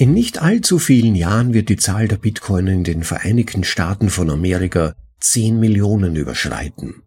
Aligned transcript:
In 0.00 0.14
nicht 0.14 0.40
allzu 0.40 0.78
vielen 0.78 1.14
Jahren 1.14 1.52
wird 1.52 1.68
die 1.68 1.76
Zahl 1.76 2.08
der 2.08 2.16
Bitcoiner 2.16 2.72
in 2.72 2.84
den 2.84 3.04
Vereinigten 3.04 3.64
Staaten 3.64 4.08
von 4.08 4.30
Amerika 4.30 4.94
10 5.18 5.60
Millionen 5.60 6.16
überschreiten. 6.16 7.02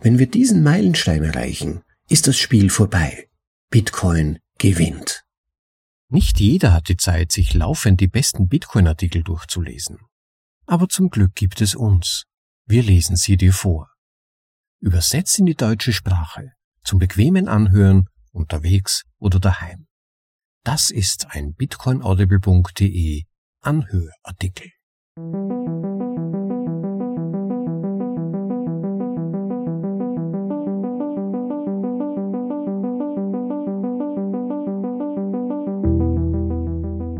Wenn 0.00 0.18
wir 0.18 0.28
diesen 0.28 0.64
Meilenstein 0.64 1.22
erreichen, 1.22 1.82
ist 2.08 2.26
das 2.26 2.36
Spiel 2.36 2.70
vorbei. 2.70 3.28
Bitcoin 3.70 4.40
gewinnt. 4.58 5.22
Nicht 6.08 6.40
jeder 6.40 6.72
hat 6.72 6.88
die 6.88 6.96
Zeit, 6.96 7.30
sich 7.30 7.54
laufend 7.54 8.00
die 8.00 8.08
besten 8.08 8.48
Bitcoin-Artikel 8.48 9.22
durchzulesen. 9.22 9.98
Aber 10.66 10.88
zum 10.88 11.10
Glück 11.10 11.36
gibt 11.36 11.60
es 11.60 11.76
uns. 11.76 12.24
Wir 12.66 12.82
lesen 12.82 13.14
sie 13.14 13.36
dir 13.36 13.52
vor. 13.52 13.92
Übersetzt 14.80 15.38
in 15.38 15.46
die 15.46 15.54
deutsche 15.54 15.92
Sprache, 15.92 16.50
zum 16.82 16.98
bequemen 16.98 17.46
Anhören, 17.46 18.08
unterwegs 18.32 19.04
oder 19.20 19.38
daheim. 19.38 19.87
Das 20.70 20.90
ist 20.90 21.28
ein 21.30 21.54
bitcoinaudible.de 21.54 23.22
Anhörartikel. 23.62 24.66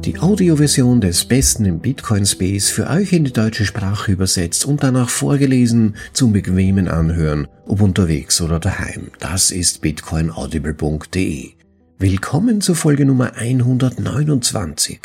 Die 0.05 0.19
Audioversion 0.19 1.01
des 1.01 1.24
Besten 1.24 1.65
im 1.65 1.80
Bitcoin 1.80 2.27
Space 2.27 2.69
für 2.69 2.91
euch 2.91 3.15
in 3.15 3.24
die 3.24 3.33
deutsche 3.33 3.65
Sprache 3.65 4.12
übersetzt 4.12 4.66
und 4.66 4.83
danach 4.83 5.09
vorgelesen 5.09 5.96
zum 6.12 6.35
bequemen 6.35 6.87
Anhören, 6.87 7.49
ob 7.65 7.80
unterwegs 7.80 8.43
oder 8.43 8.60
daheim. 8.60 9.10
Das 9.21 9.51
ist 9.51 9.80
bitcoinaudible.de. 9.80 11.58
Willkommen 12.01 12.61
zur 12.61 12.77
Folge 12.77 13.05
Nummer 13.05 13.34
129. 13.34 15.01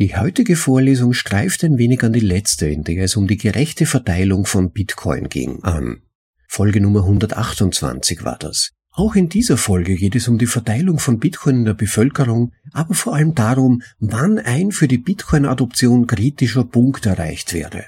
Die 0.00 0.16
heutige 0.16 0.56
Vorlesung 0.56 1.12
streift 1.12 1.62
ein 1.62 1.78
wenig 1.78 2.02
an 2.02 2.12
die 2.12 2.18
letzte, 2.18 2.66
in 2.66 2.82
der 2.82 3.04
es 3.04 3.14
um 3.14 3.28
die 3.28 3.36
gerechte 3.36 3.86
Verteilung 3.86 4.44
von 4.44 4.72
Bitcoin 4.72 5.28
ging, 5.28 5.62
an. 5.62 6.02
Folge 6.48 6.80
Nummer 6.80 7.02
128 7.04 8.24
war 8.24 8.36
das. 8.36 8.72
Auch 8.90 9.14
in 9.14 9.28
dieser 9.28 9.56
Folge 9.56 9.94
geht 9.94 10.16
es 10.16 10.26
um 10.26 10.36
die 10.36 10.48
Verteilung 10.48 10.98
von 10.98 11.20
Bitcoin 11.20 11.58
in 11.58 11.64
der 11.64 11.74
Bevölkerung, 11.74 12.50
aber 12.72 12.94
vor 12.94 13.14
allem 13.14 13.36
darum, 13.36 13.80
wann 14.00 14.40
ein 14.40 14.72
für 14.72 14.88
die 14.88 14.98
Bitcoin-Adoption 14.98 16.08
kritischer 16.08 16.64
Punkt 16.64 17.06
erreicht 17.06 17.52
werde. 17.52 17.84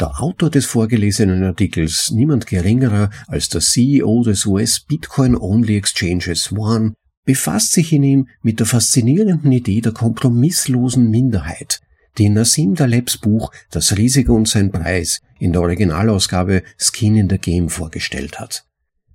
Der 0.00 0.18
Autor 0.22 0.48
des 0.48 0.64
vorgelesenen 0.64 1.44
Artikels, 1.44 2.10
niemand 2.10 2.46
geringerer 2.46 3.10
als 3.26 3.50
der 3.50 3.60
CEO 3.60 4.22
des 4.24 4.46
US 4.46 4.80
Bitcoin 4.80 5.36
Only 5.36 5.76
Exchanges 5.76 6.50
One, 6.50 6.94
befasst 7.24 7.72
sich 7.72 7.92
in 7.92 8.02
ihm 8.02 8.28
mit 8.42 8.60
der 8.60 8.66
faszinierenden 8.66 9.52
Idee 9.52 9.80
der 9.80 9.92
kompromisslosen 9.92 11.10
Minderheit, 11.10 11.80
die 12.18 12.26
in 12.26 12.34
Nassim 12.34 12.74
Talebs 12.74 13.18
Buch 13.18 13.50
Das 13.70 13.96
Risiko 13.96 14.34
und 14.34 14.48
sein 14.48 14.70
Preis 14.70 15.20
in 15.38 15.52
der 15.52 15.62
Originalausgabe 15.62 16.62
Skin 16.78 17.16
in 17.16 17.28
the 17.28 17.38
Game 17.38 17.68
vorgestellt 17.68 18.38
hat. 18.38 18.64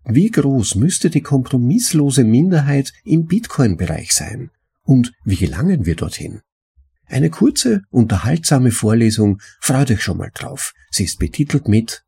Wie 0.06 0.32
groß 0.32 0.76
müsste 0.76 1.10
die 1.10 1.22
kompromisslose 1.22 2.24
Minderheit 2.24 2.94
im 3.04 3.28
Bitcoin-Bereich 3.28 4.14
sein? 4.14 4.50
Und 4.84 5.12
wie 5.24 5.36
gelangen 5.36 5.86
wir 5.86 5.96
dorthin? 5.96 6.42
Eine 7.06 7.30
kurze, 7.30 7.84
unterhaltsame 7.90 8.72
Vorlesung, 8.72 9.40
freut 9.60 9.92
euch 9.92 10.02
schon 10.02 10.18
mal 10.18 10.32
drauf. 10.34 10.74
Sie 10.90 11.04
ist 11.04 11.20
betitelt 11.20 11.68
mit 11.68 12.04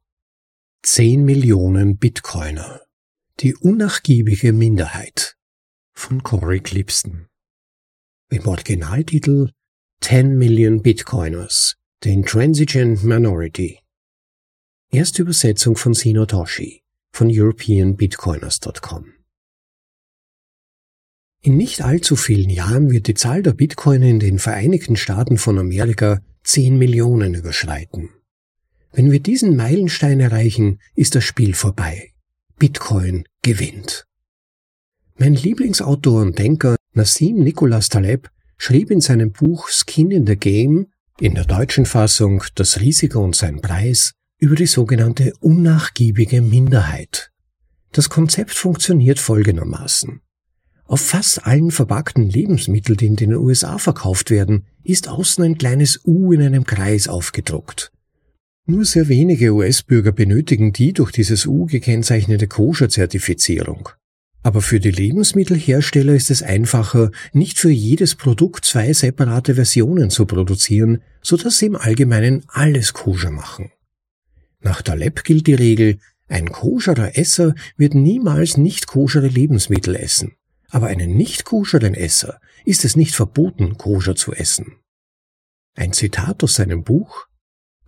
10 0.84 1.24
Millionen 1.24 1.98
Bitcoiner. 1.98 2.82
Die 3.40 3.56
unnachgiebige 3.56 4.54
Minderheit 4.54 5.38
von 5.94 6.24
Corey 6.24 6.60
Clipston. 6.60 7.28
Im 8.30 8.48
Originaltitel 8.48 9.52
10 10.02 10.38
Million 10.38 10.82
Bitcoiners, 10.82 11.76
The 12.04 12.12
Intransigent 12.12 13.04
Minority. 13.04 13.80
Erste 14.92 15.22
Übersetzung 15.22 15.76
von 15.76 15.94
Sino 15.94 16.26
Toshi 16.26 16.82
von 17.14 17.30
EuropeanBitcoiners.com. 17.30 19.14
In 21.44 21.58
nicht 21.58 21.82
allzu 21.82 22.16
vielen 22.16 22.50
Jahren 22.50 22.92
wird 22.92 23.08
die 23.08 23.14
Zahl 23.14 23.42
der 23.42 23.54
Bitcoiner 23.54 24.08
in 24.08 24.20
den 24.20 24.40
Vereinigten 24.40 24.96
Staaten 24.96 25.38
von 25.38 25.58
Amerika 25.58 26.22
10 26.44 26.78
Millionen 26.78 27.34
überschreiten. 27.34 28.10
Wenn 28.92 29.12
wir 29.12 29.20
diesen 29.20 29.56
Meilenstein 29.56 30.20
erreichen, 30.20 30.80
ist 30.96 31.16
das 31.16 31.24
Spiel 31.24 31.54
vorbei. 31.54 32.14
Bitcoin 32.58 33.26
gewinnt. 33.42 34.06
Mein 35.22 35.36
Lieblingsautor 35.36 36.24
und 36.24 36.40
Denker 36.40 36.78
Nassim 36.94 37.44
Nicholas 37.44 37.90
Taleb 37.90 38.32
schrieb 38.58 38.90
in 38.90 39.02
seinem 39.02 39.32
Buch 39.32 39.70
Skin 39.70 40.10
in 40.10 40.26
the 40.26 40.36
Game, 40.36 40.88
in 41.20 41.36
der 41.36 41.46
deutschen 41.46 41.86
Fassung 41.86 42.44
Das 42.56 42.80
Risiko 42.80 43.24
und 43.24 43.36
sein 43.36 43.62
Preis, 43.62 44.14
über 44.40 44.56
die 44.56 44.66
sogenannte 44.66 45.34
unnachgiebige 45.40 46.42
Minderheit. 46.42 47.30
Das 47.92 48.10
Konzept 48.10 48.56
funktioniert 48.56 49.20
folgendermaßen. 49.20 50.22
Auf 50.86 51.02
fast 51.02 51.46
allen 51.46 51.70
verpackten 51.70 52.28
Lebensmitteln, 52.28 52.98
die 52.98 53.06
in 53.06 53.16
den 53.16 53.36
USA 53.36 53.78
verkauft 53.78 54.32
werden, 54.32 54.66
ist 54.84 55.08
außen 55.08 55.44
ein 55.44 55.60
kleines 55.60 56.02
U 56.04 56.32
in 56.32 56.42
einem 56.42 56.64
Kreis 56.64 57.08
aufgedruckt. 57.08 57.92
Nur 58.66 58.86
sehr 58.86 59.08
wenige 59.08 59.54
US-Bürger 59.54 60.14
benötigen 60.14 60.74
die 60.74 60.94
durch 60.94 61.12
dieses 61.12 61.46
U 61.46 61.68
gekennzeichnete 61.68 62.48
Koscher-Zertifizierung. 62.48 63.90
Aber 64.44 64.62
für 64.62 64.80
die 64.80 64.92
Lebensmittelhersteller 64.92 66.14
ist 66.14 66.32
es 66.32 66.42
einfacher, 66.42 67.12
nicht 67.32 67.60
für 67.60 67.70
jedes 67.70 68.16
Produkt 68.16 68.66
zwei 68.66 68.92
separate 68.94 69.56
Versionen 69.56 70.10
zu 70.10 70.26
produzieren, 70.26 71.04
so 71.22 71.38
dass 71.38 71.60
sie 71.60 71.68
im 71.68 71.76
Allgemeinen 71.76 72.44
alles 72.48 72.94
koscher 72.94 73.32
machen. 73.32 73.72
Nach 74.60 74.82
Taleb 74.82 75.24
gilt 75.24 75.48
die 75.48 75.54
Regel, 75.54 76.00
ein 76.28 76.52
koscherer 76.52 77.18
Esser 77.18 77.56
wird 77.78 77.94
niemals 77.94 78.58
nicht 78.58 78.88
koschere 78.88 79.28
Lebensmittel 79.28 79.96
essen, 79.96 80.34
aber 80.70 80.88
einen 80.88 81.16
nicht 81.16 81.44
koscheren 81.44 81.94
Esser 81.94 82.40
ist 82.64 82.86
es 82.86 82.96
nicht 82.96 83.14
verboten, 83.14 83.78
koscher 83.78 84.16
zu 84.16 84.34
essen. 84.34 84.78
Ein 85.76 85.94
Zitat 85.94 86.44
aus 86.44 86.56
seinem 86.56 86.84
Buch 86.84 87.28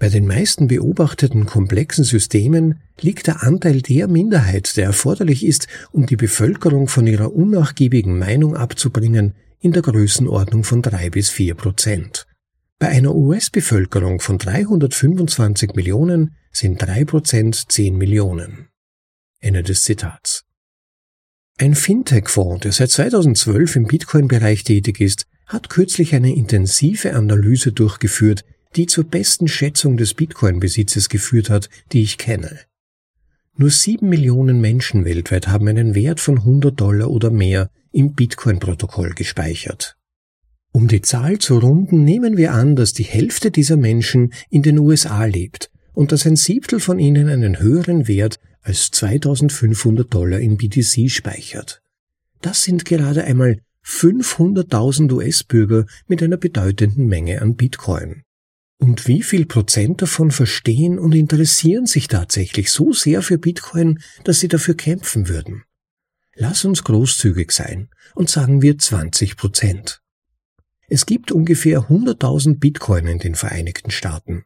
bei 0.03 0.09
den 0.09 0.27
meisten 0.27 0.67
beobachteten 0.67 1.45
komplexen 1.45 2.03
Systemen 2.03 2.81
liegt 2.99 3.27
der 3.27 3.41
Anteil 3.41 3.81
der 3.81 4.09
Minderheit, 4.09 4.75
der 4.75 4.83
erforderlich 4.83 5.45
ist, 5.45 5.69
um 5.93 6.05
die 6.05 6.17
Bevölkerung 6.17 6.89
von 6.89 7.07
ihrer 7.07 7.33
unnachgiebigen 7.33 8.19
Meinung 8.19 8.53
abzubringen, 8.53 9.33
in 9.61 9.71
der 9.71 9.81
Größenordnung 9.81 10.65
von 10.65 10.81
drei 10.81 11.09
bis 11.09 11.29
vier 11.29 11.55
Prozent. 11.55 12.27
Bei 12.79 12.89
einer 12.89 13.15
US-Bevölkerung 13.15 14.19
von 14.19 14.37
325 14.39 15.73
Millionen 15.73 16.35
sind 16.51 16.81
drei 16.81 17.05
Prozent 17.05 17.71
zehn 17.71 17.97
Millionen. 17.97 18.67
Ende 19.39 19.63
des 19.63 19.83
Zitats. 19.83 20.43
Ein 21.57 21.75
Fintech-Fonds, 21.75 22.63
der 22.63 22.73
seit 22.73 22.91
2012 22.91 23.77
im 23.77 23.85
Bitcoin-Bereich 23.85 24.65
tätig 24.65 24.99
ist, 24.99 25.27
hat 25.45 25.69
kürzlich 25.69 26.13
eine 26.13 26.35
intensive 26.35 27.13
Analyse 27.15 27.71
durchgeführt, 27.71 28.43
die 28.75 28.87
zur 28.87 29.03
besten 29.03 29.47
Schätzung 29.47 29.97
des 29.97 30.13
Bitcoin-Besitzes 30.13 31.09
geführt 31.09 31.49
hat, 31.49 31.69
die 31.91 32.01
ich 32.01 32.17
kenne. 32.17 32.59
Nur 33.55 33.69
sieben 33.69 34.09
Millionen 34.09 34.61
Menschen 34.61 35.05
weltweit 35.05 35.47
haben 35.47 35.67
einen 35.67 35.93
Wert 35.93 36.19
von 36.19 36.39
100 36.39 36.79
Dollar 36.79 37.09
oder 37.09 37.29
mehr 37.29 37.69
im 37.91 38.13
Bitcoin-Protokoll 38.13 39.11
gespeichert. 39.11 39.95
Um 40.71 40.87
die 40.87 41.03
Zahl 41.03 41.37
zu 41.37 41.59
runden, 41.59 42.03
nehmen 42.03 42.35
wir 42.35 42.53
an, 42.53 42.75
dass 42.75 42.93
die 42.93 43.03
Hälfte 43.03 43.51
dieser 43.51 43.77
Menschen 43.77 44.33
in 44.49 44.63
den 44.63 44.79
USA 44.79 45.25
lebt 45.25 45.69
und 45.93 46.11
dass 46.11 46.25
ein 46.25 46.35
Siebtel 46.35 46.79
von 46.79 46.97
ihnen 46.97 47.29
einen 47.29 47.59
höheren 47.59 48.07
Wert 48.07 48.39
als 48.63 48.89
2500 48.89 50.11
Dollar 50.11 50.39
in 50.39 50.57
BTC 50.57 51.11
speichert. 51.11 51.81
Das 52.41 52.63
sind 52.63 52.85
gerade 52.85 53.23
einmal 53.23 53.59
500.000 53.85 55.11
US-Bürger 55.11 55.85
mit 56.07 56.23
einer 56.23 56.37
bedeutenden 56.37 57.07
Menge 57.07 57.41
an 57.41 57.55
Bitcoin. 57.55 58.23
Und 58.83 59.07
wie 59.07 59.23
viel 59.23 59.45
Prozent 59.45 60.01
davon 60.01 60.29
verstehen 60.29 60.99
und 60.99 61.15
interessieren 61.15 61.85
sich 61.85 62.09
tatsächlich 62.09 62.69
so 62.69 62.91
sehr 62.91 63.21
für 63.21 63.37
Bitcoin, 63.37 63.99
dass 64.25 64.41
sie 64.41 64.49
dafür 64.49 64.75
kämpfen 64.75 65.29
würden? 65.29 65.63
Lass 66.35 66.65
uns 66.65 66.83
großzügig 66.83 67.53
sein 67.53 67.87
und 68.13 68.29
sagen 68.29 68.61
wir 68.61 68.77
20 68.77 69.37
Prozent. 69.37 70.01
Es 70.89 71.05
gibt 71.05 71.31
ungefähr 71.31 71.83
100.000 71.83 72.59
Bitcoin 72.59 73.07
in 73.07 73.19
den 73.19 73.35
Vereinigten 73.35 73.89
Staaten. 73.89 74.43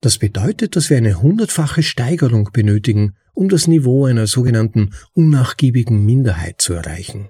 Das 0.00 0.16
bedeutet, 0.16 0.76
dass 0.76 0.88
wir 0.88 0.96
eine 0.96 1.20
hundertfache 1.20 1.82
Steigerung 1.82 2.48
benötigen, 2.54 3.16
um 3.34 3.50
das 3.50 3.66
Niveau 3.66 4.06
einer 4.06 4.26
sogenannten 4.26 4.94
unnachgiebigen 5.12 6.06
Minderheit 6.06 6.62
zu 6.62 6.72
erreichen. 6.72 7.28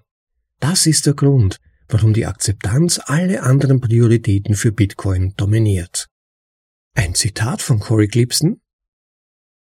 Das 0.60 0.86
ist 0.86 1.06
der 1.06 1.14
Grund, 1.14 1.58
warum 1.88 2.14
die 2.14 2.26
Akzeptanz 2.26 3.00
alle 3.06 3.42
anderen 3.42 3.80
Prioritäten 3.80 4.54
für 4.54 4.70
Bitcoin 4.70 5.34
dominiert. 5.36 6.10
Ein 6.94 7.14
Zitat 7.14 7.60
von 7.60 7.80
Corey 7.80 8.06
Clipson. 8.06 8.60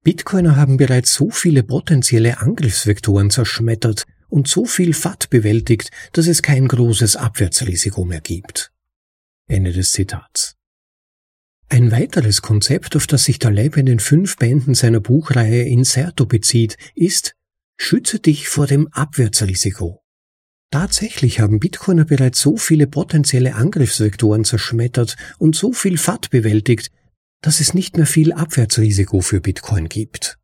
Bitcoiner 0.03 0.55
haben 0.55 0.77
bereits 0.77 1.13
so 1.13 1.31
viele 1.31 1.63
potenzielle 1.63 2.39
Angriffsvektoren 2.39 3.31
zerschmettert 3.31 4.05
und 4.29 4.47
so 4.47 4.65
viel 4.65 4.93
FAT 4.93 5.29
bewältigt, 5.31 5.89
dass 6.13 6.27
es 6.27 6.43
kein 6.43 6.67
großes 6.67 7.15
Abwärtsrisiko 7.15 8.05
mehr 8.05 8.21
gibt. 8.21 8.71
Ende 9.47 9.73
des 9.73 9.91
Zitats. 9.91 10.55
Ein 11.69 11.91
weiteres 11.91 12.41
Konzept, 12.43 12.95
auf 12.95 13.07
das 13.07 13.25
sich 13.25 13.39
Taleb 13.39 13.77
in 13.77 13.87
den 13.87 13.99
fünf 13.99 14.37
Bänden 14.37 14.75
seiner 14.75 14.99
Buchreihe 14.99 15.63
Inserto 15.63 16.25
bezieht, 16.25 16.77
ist 16.93 17.33
Schütze 17.77 18.19
dich 18.19 18.47
vor 18.47 18.67
dem 18.67 18.87
Abwärtsrisiko. 18.89 20.03
Tatsächlich 20.69 21.39
haben 21.39 21.59
Bitcoiner 21.59 22.05
bereits 22.05 22.41
so 22.41 22.57
viele 22.57 22.87
potenzielle 22.87 23.55
Angriffsvektoren 23.55 24.43
zerschmettert 24.43 25.15
und 25.37 25.55
so 25.55 25.73
viel 25.73 25.97
FAT 25.97 26.29
bewältigt, 26.29 26.91
dass 27.42 27.60
es 27.60 27.74
nicht 27.74 27.98
mehr 27.98 28.06
viel 28.06 28.34
Abwärtsrisiko 28.34 29.22
für 29.22 29.42
Bitcoin 29.42 29.89
gibt. 29.89 30.38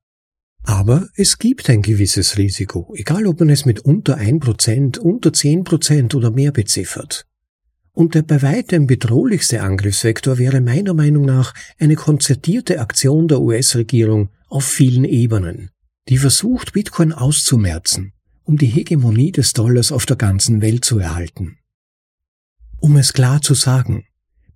Aber 0.64 1.10
es 1.16 1.40
gibt 1.40 1.70
ein 1.70 1.82
gewisses 1.82 2.38
Risiko, 2.38 2.94
egal 2.96 3.28
ob 3.28 3.40
man 3.40 3.50
es 3.50 3.66
mit 3.66 3.82
unter 3.82 4.18
1%, 4.18 5.00
unter 5.00 5.32
10% 5.32 6.16
oder 6.16 6.32
mehr 6.32 6.52
beziffert. 6.52 7.26
Und 7.92 8.16
der 8.16 8.24
bei 8.24 8.42
weitem 8.42 8.88
bedrohlichste 8.88 9.62
Angriffsvektor 9.62 10.38
wäre 10.38 10.62
meiner 10.62 10.94
Meinung 10.94 11.26
nach 11.26 11.54
eine 11.78 11.96
konzertierte 11.96 12.80
Aktion 12.80 13.28
der 13.28 13.42
US-Regierung 13.42 14.30
auf 14.48 14.66
vielen 14.66 15.04
Ebenen, 15.04 15.70
die 16.08 16.18
versucht, 16.18 16.74
Bitcoin 16.74 17.12
auszumerzen 17.12 18.14
um 18.44 18.58
die 18.58 18.68
Hegemonie 18.68 19.32
des 19.32 19.54
Dollars 19.54 19.92
auf 19.92 20.06
der 20.06 20.18
ganzen 20.18 20.62
Welt 20.62 20.86
zu 20.86 21.00
erhalten. 21.00 21.58
Um 22.80 22.98
es 22.98 23.14
klar 23.14 23.42
zu 23.42 23.54
sagen, 23.54 24.06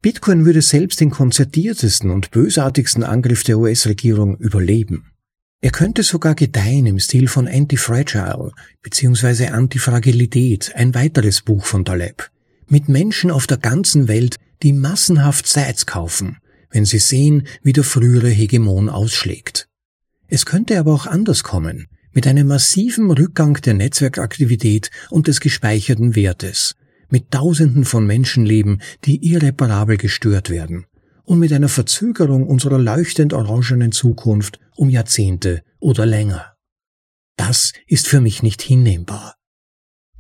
Bitcoin 0.01 0.45
würde 0.45 0.61
selbst 0.61 1.01
den 1.01 1.09
konzertiertesten 1.09 2.11
und 2.11 2.31
bösartigsten 2.31 3.03
Angriff 3.03 3.43
der 3.43 3.57
US-Regierung 3.57 4.37
überleben. 4.37 5.11
Er 5.59 5.71
könnte 5.71 6.03
sogar 6.03 6.35
gedeihen 6.35 6.85
im 6.85 6.99
Stil 6.99 7.27
von 7.27 7.47
Antifragile 7.47 8.51
bzw. 8.83 9.47
Antifragilität, 9.47 10.73
ein 10.75 10.93
weiteres 10.93 11.41
Buch 11.41 11.65
von 11.65 11.83
Taleb, 11.83 12.29
mit 12.67 12.89
Menschen 12.89 13.31
auf 13.31 13.47
der 13.47 13.57
ganzen 13.57 14.07
Welt, 14.07 14.35
die 14.61 14.73
massenhaft 14.73 15.47
Sites 15.47 15.87
kaufen, 15.87 16.37
wenn 16.69 16.85
sie 16.85 16.99
sehen, 16.99 17.47
wie 17.63 17.73
der 17.73 17.83
frühere 17.83 18.29
Hegemon 18.29 18.89
ausschlägt. 18.89 19.67
Es 20.27 20.45
könnte 20.45 20.77
aber 20.77 20.93
auch 20.93 21.07
anders 21.07 21.41
kommen, 21.41 21.87
mit 22.11 22.27
einem 22.27 22.47
massiven 22.47 23.09
Rückgang 23.09 23.55
der 23.61 23.73
Netzwerkaktivität 23.73 24.91
und 25.09 25.27
des 25.27 25.39
gespeicherten 25.39 26.15
Wertes, 26.15 26.75
mit 27.09 27.31
Tausenden 27.31 27.85
von 27.85 28.05
Menschenleben, 28.05 28.81
die 29.05 29.31
irreparabel 29.31 29.97
gestört 29.97 30.49
werden, 30.49 30.85
und 31.23 31.39
mit 31.39 31.53
einer 31.53 31.69
Verzögerung 31.69 32.47
unserer 32.47 32.79
leuchtend 32.79 33.33
orangenen 33.33 33.91
Zukunft 33.91 34.59
um 34.75 34.89
Jahrzehnte 34.89 35.63
oder 35.79 36.05
länger. 36.05 36.55
Das 37.35 37.73
ist 37.85 38.07
für 38.07 38.21
mich 38.21 38.43
nicht 38.43 38.61
hinnehmbar. 38.61 39.35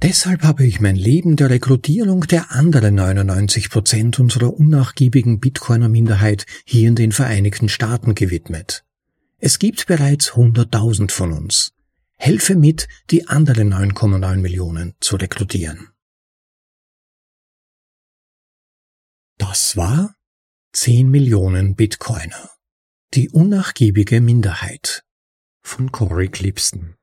Deshalb 0.03 0.43
habe 0.43 0.63
ich 0.63 0.79
mein 0.79 0.95
Leben 0.95 1.37
der 1.37 1.49
Rekrutierung 1.49 2.21
der 2.21 2.51
anderen 2.51 2.95
99 2.95 3.71
Prozent 3.71 4.19
unserer 4.19 4.53
unnachgiebigen 4.53 5.39
Bitcoiner-Minderheit 5.39 6.45
hier 6.65 6.87
in 6.87 6.95
den 6.95 7.11
Vereinigten 7.11 7.67
Staaten 7.67 8.13
gewidmet. 8.13 8.85
Es 9.39 9.57
gibt 9.57 9.87
bereits 9.87 10.33
100.000 10.33 11.11
von 11.11 11.33
uns. 11.33 11.73
Helfe 12.15 12.55
mit, 12.55 12.87
die 13.09 13.27
anderen 13.27 13.73
9,9 13.73 14.37
Millionen 14.37 14.93
zu 14.99 15.15
rekrutieren. 15.15 15.89
Das 19.37 19.77
war 19.77 20.15
10 20.73 21.09
Millionen 21.09 21.75
Bitcoiner. 21.75 22.49
Die 23.13 23.29
unnachgiebige 23.29 24.19
Minderheit 24.19 25.03
von 25.61 25.91
Corey 25.91 26.27
Clipston. 26.27 26.95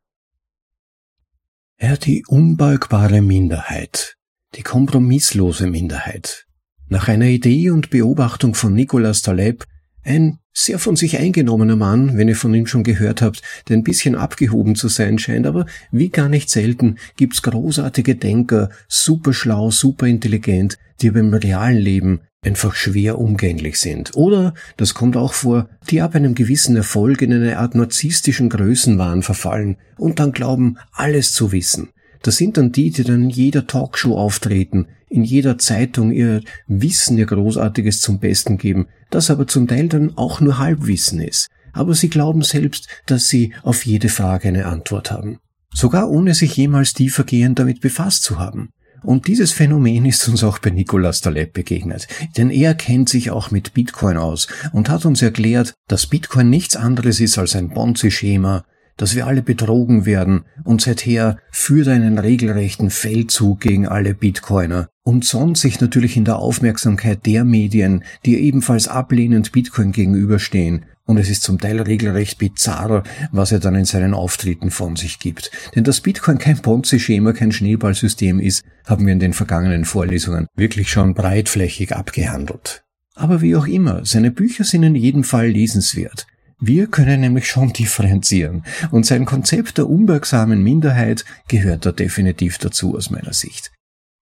Er 1.77 1.97
die 1.97 2.25
unbeugbare 2.27 3.23
Minderheit, 3.23 4.17
die 4.55 4.63
kompromisslose 4.63 5.69
Minderheit. 5.69 6.47
Nach 6.89 7.07
einer 7.07 7.27
Idee 7.27 7.71
und 7.71 7.91
Beobachtung 7.91 8.55
von 8.55 8.75
Nicolas 8.75 9.23
Taleb 9.23 9.65
ein 10.03 10.41
sehr 10.55 10.79
von 10.79 10.97
sich 10.97 11.19
eingenommener 11.19 11.77
Mann, 11.77 12.17
wenn 12.17 12.29
ihr 12.29 12.37
von 12.37 12.55
ihm 12.55 12.67
schon 12.67 12.85
gehört 12.85 13.21
habt, 13.21 13.43
der 13.69 13.77
ein 13.77 13.83
bisschen 13.83 14.15
abgehoben 14.15 14.77
zu 14.77 14.89
sein 14.89 15.19
scheint, 15.19 15.47
aber 15.47 15.67
wie 15.91 16.09
gar 16.09 16.29
nicht 16.29 16.49
selten 16.49 16.97
gibt's 17.17 17.43
großartige 17.43 18.15
Denker, 18.15 18.71
super 18.89 19.33
schlau, 19.33 19.71
super 19.71 20.07
intelligent, 20.07 20.79
die 21.03 21.09
aber 21.09 21.21
im 21.21 21.35
realen 21.35 21.79
Leben 21.79 22.21
einfach 22.45 22.75
schwer 22.75 23.19
umgänglich 23.19 23.81
sind. 23.81 24.15
Oder, 24.15 24.55
das 24.77 24.95
kommt 24.95 25.17
auch 25.17 25.33
vor, 25.33 25.69
die 25.91 26.03
ab 26.03 26.15
einem 26.15 26.35
gewissen 26.35 26.77
Erfolg 26.77 27.23
in 27.23 27.33
eine 27.33 27.59
Art 27.59 27.75
narzisstischen 27.75 28.49
Größenwahn 28.49 29.23
verfallen 29.23 29.77
und 29.97 30.21
dann 30.21 30.33
glauben, 30.33 30.77
alles 30.93 31.33
zu 31.33 31.53
wissen. 31.53 31.89
Das 32.25 32.39
sind 32.39 32.57
dann 32.57 32.73
die, 32.73 32.91
die 32.91 33.05
dann 33.05 33.25
in 33.25 33.31
jeder 33.31 33.67
Talkshow 33.67 34.17
auftreten, 34.17 34.87
in 35.11 35.25
jeder 35.25 35.59
Zeitung 35.59 36.11
ihr 36.11 36.41
Wissen, 36.67 37.19
ihr 37.19 37.27
Großartiges 37.27 38.01
zum 38.01 38.19
Besten 38.19 38.57
geben, 38.57 38.89
das 39.11 39.31
aber 39.31 39.47
zum 39.47 39.69
Teil 39.69 39.89
dann 39.89 40.17
auch 40.17 40.41
nur 40.41 40.59
Halbwissen 40.59 41.21
ist. 41.21 41.49
Aber 41.75 41.95
sie 41.95 42.09
glauben 42.09 42.41
selbst, 42.41 42.89
dass 43.05 43.29
sie 43.29 43.53
auf 43.63 43.85
jede 43.85 44.09
Frage 44.09 44.49
eine 44.49 44.65
Antwort 44.65 45.11
haben. 45.11 45.39
Sogar 45.71 46.11
ohne 46.11 46.33
sich 46.33 46.57
jemals 46.57 46.95
tiefergehend 46.95 47.59
damit 47.59 47.83
befasst 47.83 48.23
zu 48.23 48.39
haben. 48.39 48.71
Und 49.03 49.27
dieses 49.27 49.53
Phänomen 49.53 50.07
ist 50.07 50.27
uns 50.27 50.43
auch 50.43 50.59
bei 50.59 50.71
Nicolas 50.71 51.21
Taleb 51.21 51.53
begegnet, 51.53 52.09
denn 52.39 52.49
er 52.49 52.75
kennt 52.75 53.11
sich 53.11 53.31
auch 53.31 53.51
mit 53.51 53.75
Bitcoin 53.75 54.17
aus 54.17 54.49
und 54.73 54.89
hat 54.89 55.05
uns 55.05 55.21
erklärt, 55.21 55.75
dass 55.89 56.07
Bitcoin 56.07 56.49
nichts 56.49 56.75
anderes 56.75 57.21
ist 57.21 57.37
als 57.37 57.55
ein 57.55 57.69
Ponzi-Schema, 57.69 58.65
dass 58.97 59.15
wir 59.15 59.27
alle 59.27 59.43
betrogen 59.43 60.07
werden 60.07 60.45
und 60.65 60.81
seither 60.81 61.39
führt 61.51 61.89
einen 61.89 62.19
regelrechten 62.19 62.91
Feldzug 62.91 63.61
gegen 63.61 63.87
alle 63.87 64.15
Bitcoiner 64.15 64.89
und 65.03 65.25
sonnt 65.25 65.59
sich 65.59 65.81
natürlich 65.81 66.17
in 66.17 66.25
der 66.25 66.39
Aufmerksamkeit 66.39 67.27
der 67.27 67.45
Medien, 67.45 68.05
die 68.25 68.39
ebenfalls 68.39 68.89
ablehnend 68.89 69.53
Bitcoin 69.53 69.93
gegenüberstehen. 69.93 70.87
Und 71.07 71.19
es 71.19 71.29
ist 71.29 71.43
zum 71.43 71.59
Teil 71.59 71.83
regelrecht 71.83 72.39
bizarr, 72.39 73.03
was 73.31 73.53
er 73.53 73.61
dann 73.61 73.75
in 73.75 73.85
seinen 73.85 74.15
Auftritten 74.15 74.71
von 74.71 74.97
sich 74.97 75.19
gibt. 75.19 75.51
Denn 75.75 75.85
dass 75.85 76.01
Bitcoin 76.01 76.39
kein 76.39 76.63
Ponzi-Schema, 76.63 77.35
kein 77.35 77.53
Schneeballsystem 77.53 78.41
ist, 78.41 78.65
haben 78.87 79.05
wir 79.05 79.13
in 79.13 79.21
den 79.21 79.35
vergangenen 79.35 79.85
Vorlesungen 79.85 80.47
wirklich 80.57 80.91
schon 80.91 81.13
breitflächig 81.13 81.95
abgehandelt. 81.95 82.85
Aber 83.15 83.43
wie 83.43 83.55
auch 83.55 83.67
immer, 83.67 84.05
seine 84.05 84.31
Bücher 84.31 84.65
sind 84.65 84.83
in 84.83 84.95
jedem 84.95 85.25
Fall 85.25 85.49
lesenswert. 85.49 86.27
Wir 86.61 86.87
können 86.87 87.21
nämlich 87.21 87.49
schon 87.49 87.73
differenzieren 87.73 88.65
und 88.91 89.07
sein 89.07 89.25
Konzept 89.25 89.79
der 89.79 89.89
unbeugsamen 89.89 90.63
Minderheit 90.63 91.25
gehört 91.49 91.85
da 91.87 91.93
definitiv 91.93 92.59
dazu 92.59 92.97
aus 92.97 93.11
meiner 93.11 93.33
Sicht. 93.33 93.73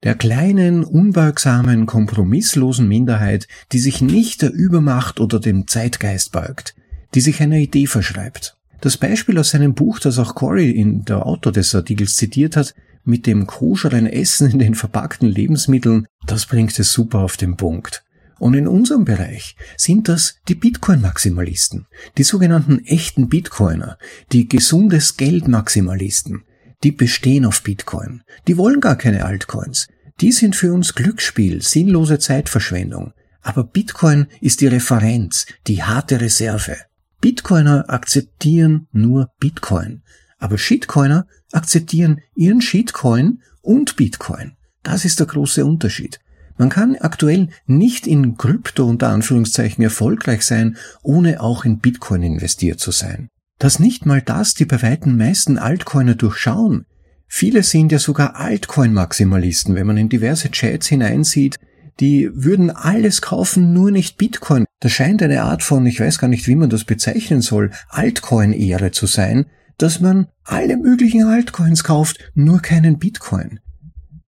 Der 0.03 0.15
kleinen, 0.15 0.83
unbeugsamen, 0.83 1.87
kompromisslosen 1.87 2.87
Minderheit, 2.87 3.47
die 3.71 3.79
sich 3.79 4.01
nicht 4.01 4.41
der 4.41 4.53
Übermacht 4.53 5.19
oder 5.19 5.39
dem 5.39 5.67
Zeitgeist 5.67 6.31
beugt, 6.31 6.75
die 7.15 7.21
sich 7.21 7.41
einer 7.41 7.57
Idee 7.57 7.87
verschreibt. 7.87 8.55
Das 8.81 8.97
Beispiel 8.97 9.39
aus 9.39 9.49
seinem 9.49 9.73
Buch, 9.73 9.99
das 9.99 10.19
auch 10.19 10.35
Corey 10.35 10.69
in 10.69 11.05
der 11.05 11.25
Autor 11.25 11.51
des 11.51 11.73
Artikels 11.73 12.15
zitiert 12.15 12.55
hat, 12.55 12.75
mit 13.03 13.25
dem 13.25 13.47
koscheren 13.47 14.05
Essen 14.05 14.51
in 14.51 14.59
den 14.59 14.75
verpackten 14.75 15.27
Lebensmitteln, 15.27 16.07
das 16.27 16.45
bringt 16.45 16.77
es 16.77 16.91
super 16.91 17.19
auf 17.19 17.37
den 17.37 17.57
Punkt. 17.57 18.04
Und 18.37 18.53
in 18.53 18.67
unserem 18.67 19.05
Bereich 19.05 19.55
sind 19.77 20.09
das 20.09 20.35
die 20.47 20.55
Bitcoin-Maximalisten, 20.55 21.87
die 22.17 22.23
sogenannten 22.23 22.83
echten 22.85 23.29
Bitcoiner, 23.29 23.97
die 24.31 24.47
gesundes 24.49 25.17
Geld-Maximalisten. 25.17 26.43
Die 26.83 26.91
bestehen 26.91 27.45
auf 27.45 27.63
Bitcoin. 27.63 28.23
Die 28.47 28.57
wollen 28.57 28.81
gar 28.81 28.97
keine 28.97 29.25
Altcoins. 29.25 29.87
Die 30.21 30.31
sind 30.31 30.55
für 30.55 30.73
uns 30.73 30.95
Glücksspiel, 30.95 31.61
sinnlose 31.61 32.19
Zeitverschwendung. 32.19 33.13
Aber 33.41 33.63
Bitcoin 33.63 34.27
ist 34.41 34.61
die 34.61 34.67
Referenz, 34.67 35.45
die 35.67 35.83
harte 35.83 36.19
Reserve. 36.19 36.77
Bitcoiner 37.21 37.89
akzeptieren 37.89 38.87
nur 38.91 39.29
Bitcoin. 39.39 40.03
Aber 40.37 40.57
Shitcoiner 40.57 41.27
akzeptieren 41.51 42.21
ihren 42.35 42.61
Shitcoin 42.61 43.41
und 43.61 43.95
Bitcoin. 43.95 44.57
Das 44.83 45.05
ist 45.05 45.19
der 45.19 45.27
große 45.27 45.65
Unterschied. 45.65 46.19
Man 46.57 46.69
kann 46.69 46.95
aktuell 46.95 47.49
nicht 47.65 48.07
in 48.07 48.37
Krypto 48.37 48.85
unter 48.85 49.09
Anführungszeichen 49.09 49.83
erfolgreich 49.83 50.43
sein, 50.43 50.77
ohne 51.03 51.41
auch 51.41 51.65
in 51.65 51.79
Bitcoin 51.79 52.23
investiert 52.23 52.79
zu 52.79 52.91
sein. 52.91 53.29
Dass 53.59 53.79
nicht 53.79 54.05
mal 54.05 54.21
das 54.21 54.53
die 54.53 54.65
bei 54.65 54.81
weitem 54.81 55.17
meisten 55.17 55.57
Altcoiner 55.57 56.15
durchschauen. 56.15 56.85
Viele 57.27 57.63
sind 57.63 57.91
ja 57.91 57.99
sogar 57.99 58.35
Altcoin-Maximalisten, 58.35 59.75
wenn 59.75 59.87
man 59.87 59.97
in 59.97 60.09
diverse 60.09 60.51
Chats 60.51 60.87
hineinsieht, 60.87 61.57
die 61.99 62.29
würden 62.33 62.71
alles 62.71 63.21
kaufen, 63.21 63.73
nur 63.73 63.91
nicht 63.91 64.17
Bitcoin. 64.17 64.65
Das 64.79 64.91
scheint 64.91 65.23
eine 65.23 65.43
Art 65.43 65.63
von, 65.63 65.85
ich 65.85 65.99
weiß 65.99 66.19
gar 66.19 66.27
nicht, 66.27 66.47
wie 66.47 66.55
man 66.55 66.69
das 66.69 66.83
bezeichnen 66.83 67.41
soll, 67.41 67.71
Altcoin-Ehre 67.89 68.91
zu 68.91 69.07
sein, 69.07 69.45
dass 69.77 69.99
man 69.99 70.27
alle 70.43 70.77
möglichen 70.77 71.23
Altcoins 71.23 71.83
kauft, 71.83 72.31
nur 72.33 72.61
keinen 72.61 72.99
Bitcoin. 72.99 73.59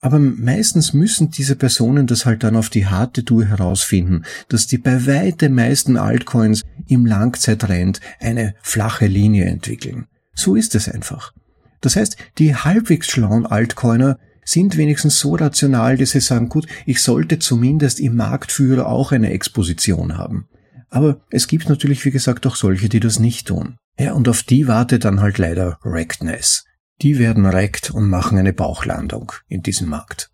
Aber 0.00 0.18
meistens 0.18 0.92
müssen 0.92 1.30
diese 1.30 1.56
Personen 1.56 2.06
das 2.06 2.26
halt 2.26 2.42
dann 2.44 2.56
auf 2.56 2.68
die 2.68 2.86
harte 2.86 3.24
Tour 3.24 3.46
herausfinden, 3.46 4.24
dass 4.48 4.66
die 4.66 4.78
bei 4.78 5.06
weitem 5.06 5.54
meisten 5.54 5.96
Altcoins 5.96 6.62
im 6.86 7.06
Langzeitrend 7.06 8.00
eine 8.20 8.54
flache 8.62 9.06
Linie 9.06 9.46
entwickeln. 9.46 10.06
So 10.34 10.54
ist 10.54 10.74
es 10.74 10.88
einfach. 10.88 11.32
Das 11.80 11.96
heißt, 11.96 12.16
die 12.38 12.54
halbwegs 12.54 13.08
schlauen 13.08 13.46
Altcoiner 13.46 14.18
sind 14.44 14.76
wenigstens 14.76 15.18
so 15.18 15.34
rational, 15.34 15.96
dass 15.96 16.10
sie 16.10 16.20
sagen, 16.20 16.48
gut, 16.48 16.66
ich 16.84 17.02
sollte 17.02 17.38
zumindest 17.38 17.98
im 17.98 18.16
Marktführer 18.16 18.86
auch 18.86 19.12
eine 19.12 19.30
Exposition 19.30 20.16
haben. 20.16 20.46
Aber 20.88 21.20
es 21.30 21.48
gibt 21.48 21.68
natürlich, 21.68 22.04
wie 22.04 22.12
gesagt, 22.12 22.46
auch 22.46 22.56
solche, 22.56 22.88
die 22.88 23.00
das 23.00 23.18
nicht 23.18 23.48
tun. 23.48 23.76
Ja, 23.98 24.12
und 24.12 24.28
auf 24.28 24.42
die 24.42 24.68
wartet 24.68 25.04
dann 25.04 25.20
halt 25.20 25.38
leider 25.38 25.78
Rectness. 25.84 26.64
Die 27.02 27.18
werden 27.18 27.46
reckt 27.46 27.90
und 27.90 28.08
machen 28.08 28.38
eine 28.38 28.52
Bauchlandung 28.52 29.32
in 29.48 29.62
diesem 29.62 29.88
Markt. 29.88 30.30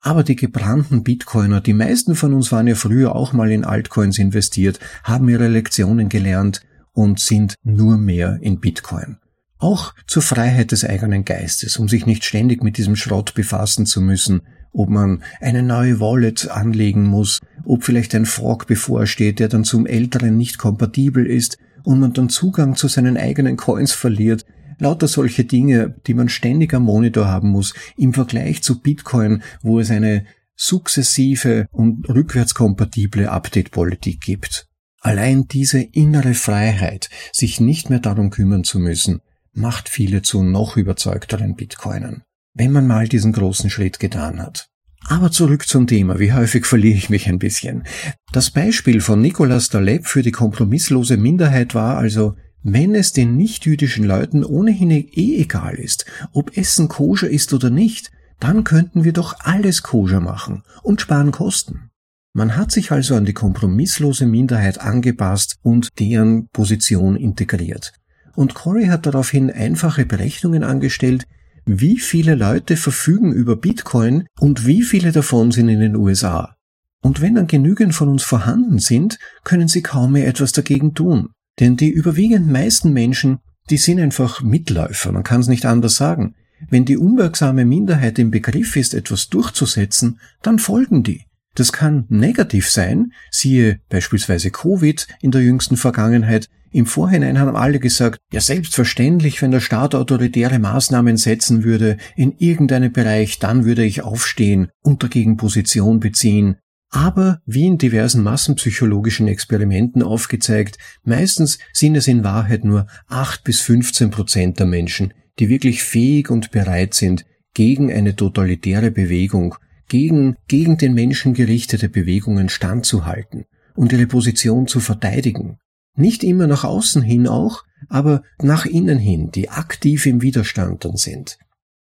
Aber 0.00 0.24
die 0.24 0.36
gebrannten 0.36 1.04
Bitcoiner, 1.04 1.60
die 1.60 1.74
meisten 1.74 2.16
von 2.16 2.34
uns 2.34 2.50
waren 2.50 2.66
ja 2.66 2.74
früher 2.74 3.14
auch 3.14 3.32
mal 3.32 3.50
in 3.52 3.64
Altcoins 3.64 4.18
investiert, 4.18 4.80
haben 5.04 5.28
ihre 5.28 5.48
Lektionen 5.48 6.08
gelernt 6.08 6.60
und 6.92 7.20
sind 7.20 7.54
nur 7.62 7.96
mehr 7.96 8.38
in 8.42 8.60
Bitcoin. 8.60 9.18
Auch 9.58 9.94
zur 10.08 10.22
Freiheit 10.22 10.72
des 10.72 10.84
eigenen 10.84 11.24
Geistes, 11.24 11.76
um 11.76 11.88
sich 11.88 12.04
nicht 12.04 12.24
ständig 12.24 12.64
mit 12.64 12.78
diesem 12.78 12.96
Schrott 12.96 13.34
befassen 13.34 13.86
zu 13.86 14.00
müssen, 14.00 14.42
ob 14.72 14.90
man 14.90 15.22
eine 15.40 15.62
neue 15.62 16.00
Wallet 16.00 16.50
anlegen 16.50 17.04
muss, 17.04 17.38
ob 17.64 17.84
vielleicht 17.84 18.14
ein 18.16 18.26
Fork 18.26 18.66
bevorsteht, 18.66 19.38
der 19.38 19.48
dann 19.48 19.62
zum 19.62 19.86
älteren 19.86 20.36
nicht 20.36 20.58
kompatibel 20.58 21.24
ist 21.26 21.58
und 21.84 22.00
man 22.00 22.12
dann 22.12 22.28
Zugang 22.28 22.74
zu 22.74 22.88
seinen 22.88 23.16
eigenen 23.16 23.56
Coins 23.56 23.92
verliert. 23.92 24.44
Lauter 24.82 25.06
solche 25.06 25.44
Dinge, 25.44 25.94
die 26.08 26.14
man 26.14 26.28
ständig 26.28 26.74
am 26.74 26.82
Monitor 26.82 27.28
haben 27.28 27.50
muss, 27.50 27.72
im 27.96 28.12
Vergleich 28.12 28.64
zu 28.64 28.80
Bitcoin, 28.80 29.44
wo 29.62 29.78
es 29.78 29.92
eine 29.92 30.26
sukzessive 30.56 31.66
und 31.70 32.08
rückwärtskompatible 32.08 33.30
Update-Politik 33.30 34.20
gibt. 34.20 34.66
Allein 35.00 35.46
diese 35.46 35.80
innere 35.80 36.34
Freiheit, 36.34 37.10
sich 37.32 37.60
nicht 37.60 37.90
mehr 37.90 38.00
darum 38.00 38.30
kümmern 38.30 38.64
zu 38.64 38.80
müssen, 38.80 39.20
macht 39.52 39.88
viele 39.88 40.22
zu 40.22 40.42
noch 40.42 40.76
überzeugteren 40.76 41.54
Bitcoinern, 41.54 42.22
wenn 42.52 42.72
man 42.72 42.88
mal 42.88 43.06
diesen 43.06 43.32
großen 43.32 43.70
Schritt 43.70 44.00
getan 44.00 44.42
hat. 44.42 44.68
Aber 45.06 45.30
zurück 45.30 45.68
zum 45.68 45.86
Thema, 45.86 46.18
wie 46.18 46.32
häufig 46.32 46.66
verliere 46.66 46.98
ich 46.98 47.08
mich 47.08 47.28
ein 47.28 47.38
bisschen. 47.38 47.84
Das 48.32 48.50
Beispiel 48.50 49.00
von 49.00 49.20
Nicolas 49.20 49.68
Taleb 49.68 50.08
für 50.08 50.22
die 50.22 50.32
kompromisslose 50.32 51.16
Minderheit 51.18 51.72
war 51.76 51.98
also, 51.98 52.34
wenn 52.62 52.94
es 52.94 53.12
den 53.12 53.36
nichtjüdischen 53.36 54.04
Leuten 54.04 54.44
ohnehin 54.44 54.90
eh 54.90 55.40
egal 55.40 55.74
ist, 55.74 56.06
ob 56.32 56.56
Essen 56.56 56.88
koscher 56.88 57.28
ist 57.28 57.52
oder 57.52 57.70
nicht, 57.70 58.10
dann 58.38 58.64
könnten 58.64 59.04
wir 59.04 59.12
doch 59.12 59.36
alles 59.40 59.82
koscher 59.82 60.20
machen 60.20 60.62
und 60.82 61.00
sparen 61.00 61.32
Kosten. 61.32 61.90
Man 62.34 62.56
hat 62.56 62.72
sich 62.72 62.90
also 62.90 63.14
an 63.14 63.24
die 63.24 63.34
kompromisslose 63.34 64.26
Minderheit 64.26 64.80
angepasst 64.80 65.56
und 65.62 65.88
deren 66.00 66.48
Position 66.48 67.16
integriert. 67.16 67.92
Und 68.34 68.54
Corey 68.54 68.86
hat 68.86 69.04
daraufhin 69.04 69.50
einfache 69.50 70.06
Berechnungen 70.06 70.64
angestellt, 70.64 71.26
wie 71.66 71.98
viele 71.98 72.34
Leute 72.34 72.76
verfügen 72.76 73.32
über 73.32 73.56
Bitcoin 73.56 74.26
und 74.40 74.66
wie 74.66 74.82
viele 74.82 75.12
davon 75.12 75.52
sind 75.52 75.68
in 75.68 75.80
den 75.80 75.96
USA. 75.96 76.56
Und 77.02 77.20
wenn 77.20 77.34
dann 77.34 77.46
genügend 77.46 77.94
von 77.94 78.08
uns 78.08 78.22
vorhanden 78.22 78.78
sind, 78.78 79.18
können 79.44 79.68
sie 79.68 79.82
kaum 79.82 80.12
mehr 80.12 80.26
etwas 80.26 80.52
dagegen 80.52 80.94
tun. 80.94 81.30
Denn 81.60 81.76
die 81.76 81.90
überwiegend 81.90 82.50
meisten 82.50 82.92
Menschen, 82.92 83.38
die 83.70 83.76
sind 83.76 84.00
einfach 84.00 84.42
Mitläufer, 84.42 85.12
man 85.12 85.22
kann 85.22 85.40
es 85.40 85.48
nicht 85.48 85.66
anders 85.66 85.94
sagen. 85.94 86.34
Wenn 86.70 86.84
die 86.84 86.96
unwirksame 86.96 87.64
Minderheit 87.64 88.18
im 88.18 88.30
Begriff 88.30 88.76
ist, 88.76 88.94
etwas 88.94 89.28
durchzusetzen, 89.28 90.20
dann 90.42 90.58
folgen 90.58 91.02
die. 91.02 91.26
Das 91.54 91.72
kann 91.72 92.06
negativ 92.08 92.70
sein, 92.70 93.12
siehe 93.30 93.80
beispielsweise 93.88 94.50
Covid 94.50 95.06
in 95.20 95.32
der 95.32 95.42
jüngsten 95.42 95.76
Vergangenheit, 95.76 96.48
im 96.74 96.86
Vorhinein 96.86 97.38
haben 97.38 97.54
alle 97.54 97.78
gesagt, 97.78 98.18
ja 98.32 98.40
selbstverständlich, 98.40 99.42
wenn 99.42 99.50
der 99.50 99.60
Staat 99.60 99.94
autoritäre 99.94 100.58
Maßnahmen 100.58 101.18
setzen 101.18 101.64
würde 101.64 101.98
in 102.16 102.34
irgendeinem 102.38 102.90
Bereich, 102.90 103.38
dann 103.38 103.66
würde 103.66 103.84
ich 103.84 104.02
aufstehen 104.02 104.68
und 104.82 105.02
dagegen 105.02 105.36
Position 105.36 106.00
beziehen. 106.00 106.56
Aber, 106.94 107.40
wie 107.46 107.66
in 107.66 107.78
diversen 107.78 108.22
massenpsychologischen 108.22 109.26
Experimenten 109.26 110.02
aufgezeigt, 110.02 110.76
meistens 111.04 111.58
sind 111.72 111.96
es 111.96 112.06
in 112.06 112.22
Wahrheit 112.22 112.64
nur 112.64 112.86
8 113.08 113.42
bis 113.44 113.62
15 113.62 114.10
Prozent 114.10 114.58
der 114.58 114.66
Menschen, 114.66 115.14
die 115.38 115.48
wirklich 115.48 115.82
fähig 115.82 116.28
und 116.28 116.50
bereit 116.50 116.92
sind, 116.92 117.24
gegen 117.54 117.90
eine 117.90 118.14
totalitäre 118.14 118.90
Bewegung, 118.90 119.54
gegen, 119.88 120.36
gegen 120.48 120.76
den 120.76 120.92
Menschen 120.92 121.32
gerichtete 121.32 121.88
Bewegungen 121.88 122.50
standzuhalten 122.50 123.46
und 123.74 123.92
ihre 123.92 124.06
Position 124.06 124.66
zu 124.66 124.78
verteidigen. 124.78 125.56
Nicht 125.96 126.22
immer 126.22 126.46
nach 126.46 126.64
außen 126.64 127.00
hin 127.00 127.26
auch, 127.26 127.62
aber 127.88 128.22
nach 128.38 128.66
innen 128.66 128.98
hin, 128.98 129.30
die 129.30 129.48
aktiv 129.48 130.04
im 130.04 130.20
Widerstand 130.20 130.84
dann 130.84 130.96
sind. 130.96 131.38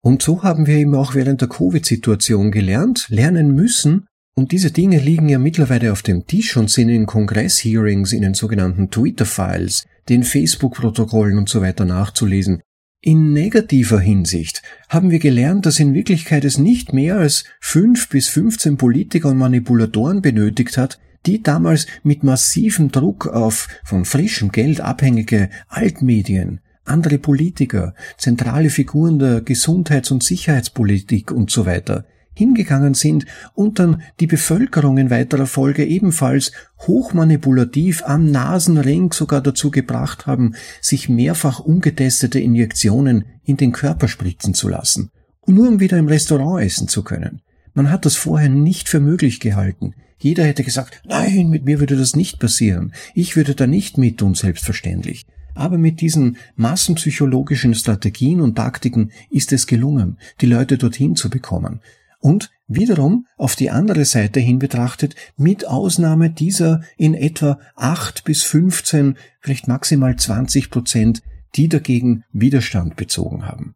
Und 0.00 0.23
so 0.23 0.43
haben 0.43 0.67
wir 0.67 0.75
eben 0.75 0.97
auch 0.97 1.14
während 1.14 1.40
der 1.40 1.49
Covid-Situation 1.49 2.50
gelernt, 2.50 3.07
lernen 3.09 3.55
müssen, 3.55 4.09
und 4.38 4.52
diese 4.52 4.71
Dinge 4.71 5.00
liegen 5.00 5.28
ja 5.28 5.40
mittlerweile 5.40 5.90
auf 5.90 6.02
dem 6.02 6.25
Tisch 6.25 6.57
und 6.57 6.71
sind 6.71 6.90
in 6.90 7.07
Kongress-Hearings, 7.07 8.12
in 8.12 8.23
den 8.23 8.35
sogenannten 8.35 8.88
Twitter-Files, 8.88 9.85
den 10.09 10.23
Facebook-Protokollen 10.23 11.38
und 11.38 11.49
so 11.49 11.61
weiter 11.61 11.85
nachzulesen. 11.85 12.62
In 13.00 13.33
negativer 13.33 13.99
Hinsicht 13.99 14.62
haben 14.88 15.11
wir 15.11 15.18
gelernt, 15.18 15.66
dass 15.66 15.80
in 15.80 15.92
Wirklichkeit 15.92 16.45
es 16.45 16.57
nicht 16.57 16.92
mehr 16.92 17.16
als 17.16 17.47
fünf 17.59 18.11
bis 18.11 18.28
15 18.28 18.76
Politiker 18.76 19.30
und 19.30 19.38
Manipulatoren 19.38 20.23
benötigt 20.23 20.78
hat, 20.78 21.00
die 21.26 21.42
damals 21.42 21.88
mit 22.04 22.23
massivem 22.23 22.92
Druck 22.92 23.26
auf 23.26 23.66
von 23.83 24.04
frischem 24.04 24.52
Geld 24.52 24.80
abhängige 24.80 25.50
Altmedien, 25.66 26.61
andere 26.85 27.18
Politiker, 27.18 27.92
zentrale 28.18 28.71
Figuren 28.71 29.18
der 29.18 29.40
Gesundheits- 29.40 30.12
und 30.12 30.23
Sicherheitspolitik 30.23 31.33
und 31.33 31.50
so 31.50 31.66
weiter 31.66 32.04
hingegangen 32.38 32.95
sind 32.95 33.26
und 33.54 33.78
dann 33.78 34.02
die 34.21 34.28
Bevölkerung 34.28 34.97
in 34.97 35.11
weiterer 35.11 35.47
Folge 35.47 35.85
ebenfalls 35.85 36.52
hochmanipulativ 36.87 38.04
am 38.07 38.30
Nasenring 38.30 39.12
sogar 39.12 39.40
dazu 39.40 39.71
gebracht 39.71 40.26
haben, 40.26 40.54
sich 40.80 41.09
mehrfach 41.09 41.59
ungetestete 41.59 42.38
Injektionen 42.38 43.25
in 43.45 43.57
den 43.57 43.73
Körper 43.73 44.07
spritzen 44.07 44.54
zu 44.54 44.68
lassen, 44.68 45.11
nur 45.47 45.68
um 45.68 45.80
wieder 45.80 45.99
im 45.99 46.09
Restaurant 46.09 46.64
essen 46.64 46.87
zu 46.87 47.02
können. 47.02 47.42
Man 47.75 47.90
hat 47.90 48.07
das 48.07 48.14
vorher 48.14 48.49
nicht 48.49 48.88
für 48.88 49.00
möglich 49.00 49.40
gehalten. 49.40 49.95
Jeder 50.18 50.45
hätte 50.45 50.64
gesagt, 50.64 51.02
nein, 51.04 51.49
mit 51.49 51.64
mir 51.64 51.80
würde 51.80 51.97
das 51.97 52.16
nicht 52.16 52.38
passieren. 52.38 52.92
Ich 53.14 53.37
würde 53.37 53.54
da 53.54 53.66
nicht 53.66 53.99
mit 53.99 54.18
tun, 54.18 54.35
selbstverständlich. 54.35 55.26
Aber 55.54 55.76
mit 55.76 56.00
diesen 56.00 56.37
massenpsychologischen 56.54 57.75
Strategien 57.75 58.40
und 58.40 58.54
Taktiken 58.54 59.11
ist 59.28 59.52
es 59.52 59.66
gelungen, 59.66 60.18
die 60.40 60.47
Leute 60.47 60.78
dorthin 60.78 61.16
zu 61.16 61.30
bekommen. 61.30 61.80
Und 62.21 62.51
wiederum 62.67 63.27
auf 63.37 63.55
die 63.55 63.71
andere 63.71 64.05
Seite 64.05 64.41
hin 64.41 64.59
betrachtet, 64.59 65.15
mit 65.37 65.67
Ausnahme 65.67 66.31
dieser 66.31 66.83
in 66.97 67.15
etwa 67.15 67.59
acht 67.77 68.25
bis 68.25 68.43
15, 68.43 69.17
vielleicht 69.41 69.69
maximal 69.69 70.17
20 70.17 70.71
Prozent, 70.71 71.23
die 71.55 71.69
dagegen 71.69 72.25
Widerstand 72.33 72.97
bezogen 72.97 73.47
haben. 73.47 73.75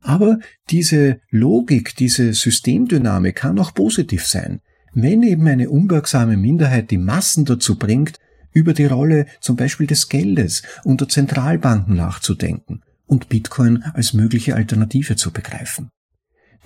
Aber 0.00 0.38
diese 0.70 1.20
Logik, 1.30 1.94
diese 1.96 2.32
Systemdynamik 2.32 3.36
kann 3.36 3.58
auch 3.58 3.72
positiv 3.74 4.26
sein 4.26 4.60
wenn 4.94 5.22
eben 5.22 5.46
eine 5.48 5.70
unbeugsame 5.70 6.36
Minderheit 6.36 6.90
die 6.90 6.98
Massen 6.98 7.44
dazu 7.44 7.78
bringt, 7.78 8.18
über 8.52 8.74
die 8.74 8.84
Rolle 8.84 9.26
zum 9.40 9.56
Beispiel 9.56 9.86
des 9.86 10.08
Geldes 10.08 10.62
unter 10.84 11.08
Zentralbanken 11.08 11.96
nachzudenken 11.96 12.82
und 13.06 13.28
Bitcoin 13.30 13.82
als 13.94 14.12
mögliche 14.12 14.54
Alternative 14.54 15.16
zu 15.16 15.32
begreifen. 15.32 15.90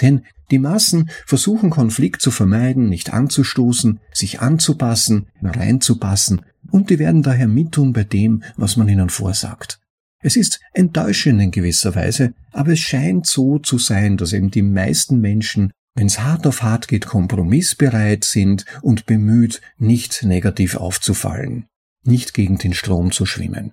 Denn 0.01 0.23
die 0.51 0.59
Massen 0.59 1.11
versuchen 1.27 1.71
Konflikt 1.71 2.23
zu 2.23 2.31
vermeiden, 2.31 2.89
nicht 2.89 3.13
anzustoßen, 3.13 4.01
sich 4.13 4.41
anzupassen, 4.41 5.27
reinzupassen 5.43 6.43
und 6.71 6.91
die 6.91 6.99
werden 6.99 7.23
daher 7.23 7.49
mittun 7.49 7.93
bei 7.93 8.05
dem, 8.05 8.43
was 8.57 8.77
man 8.77 8.89
ihnen 8.89 9.11
vorsagt. 9.11 9.81
Es 10.21 10.37
ist 10.37 10.61
enttäuschend 10.73 11.41
in 11.41 11.51
gewisser 11.51 11.95
Weise, 11.95 12.35
aber 12.53 12.73
es 12.73 12.81
scheint 12.81 13.27
so 13.27 13.59
zu 13.59 13.79
sein, 13.79 14.17
dass 14.17 14.33
eben 14.33 14.51
die 14.51 14.63
meisten 14.63 15.21
Menschen 15.21 15.73
wenn 15.97 16.07
es 16.07 16.21
hart 16.21 16.47
auf 16.47 16.63
hart 16.63 16.89
geht, 16.89 17.07
kompromissbereit 17.07 18.23
sind 18.23 18.67
und 18.83 19.07
bemüht, 19.07 19.63
nicht 19.79 20.23
negativ 20.23 20.77
aufzufallen, 20.77 21.67
nicht 22.05 22.35
gegen 22.35 22.59
den 22.59 22.75
Strom 22.75 23.13
zu 23.13 23.25
schwimmen. 23.25 23.73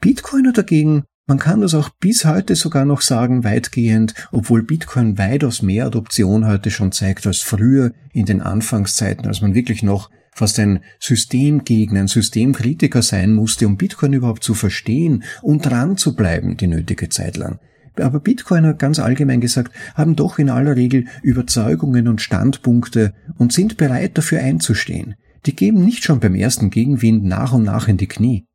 Bitcoiner 0.00 0.52
dagegen, 0.52 1.04
man 1.26 1.38
kann 1.38 1.62
das 1.62 1.74
auch 1.74 1.88
bis 1.88 2.24
heute 2.24 2.54
sogar 2.54 2.84
noch 2.84 3.00
sagen, 3.00 3.44
weitgehend, 3.44 4.14
obwohl 4.30 4.62
Bitcoin 4.62 5.16
weitaus 5.16 5.62
mehr 5.62 5.86
Adoption 5.86 6.46
heute 6.46 6.70
schon 6.70 6.92
zeigt 6.92 7.26
als 7.26 7.38
früher 7.38 7.92
in 8.12 8.26
den 8.26 8.42
Anfangszeiten, 8.42 9.26
als 9.26 9.40
man 9.40 9.54
wirklich 9.54 9.82
noch 9.82 10.10
fast 10.32 10.58
ein 10.58 10.80
Systemgegner, 11.00 12.00
ein 12.00 12.08
Systemkritiker 12.08 13.02
sein 13.02 13.32
musste, 13.32 13.66
um 13.66 13.76
Bitcoin 13.76 14.12
überhaupt 14.12 14.42
zu 14.42 14.52
verstehen 14.54 15.22
und 15.40 15.64
dran 15.64 15.96
zu 15.96 16.14
bleiben 16.14 16.56
die 16.56 16.66
nötige 16.66 17.08
Zeit 17.08 17.36
lang. 17.36 17.58
Aber 17.96 18.18
Bitcoiner, 18.20 18.74
ganz 18.74 18.98
allgemein 18.98 19.40
gesagt, 19.40 19.72
haben 19.94 20.16
doch 20.16 20.38
in 20.38 20.50
aller 20.50 20.76
Regel 20.76 21.06
Überzeugungen 21.22 22.08
und 22.08 22.20
Standpunkte 22.20 23.14
und 23.38 23.52
sind 23.52 23.76
bereit 23.76 24.18
dafür 24.18 24.40
einzustehen. 24.40 25.14
Die 25.46 25.54
geben 25.54 25.84
nicht 25.84 26.04
schon 26.04 26.20
beim 26.20 26.34
ersten 26.34 26.70
Gegenwind 26.70 27.24
nach 27.24 27.52
und 27.52 27.62
nach 27.62 27.86
in 27.86 27.96
die 27.96 28.08
Knie. 28.08 28.46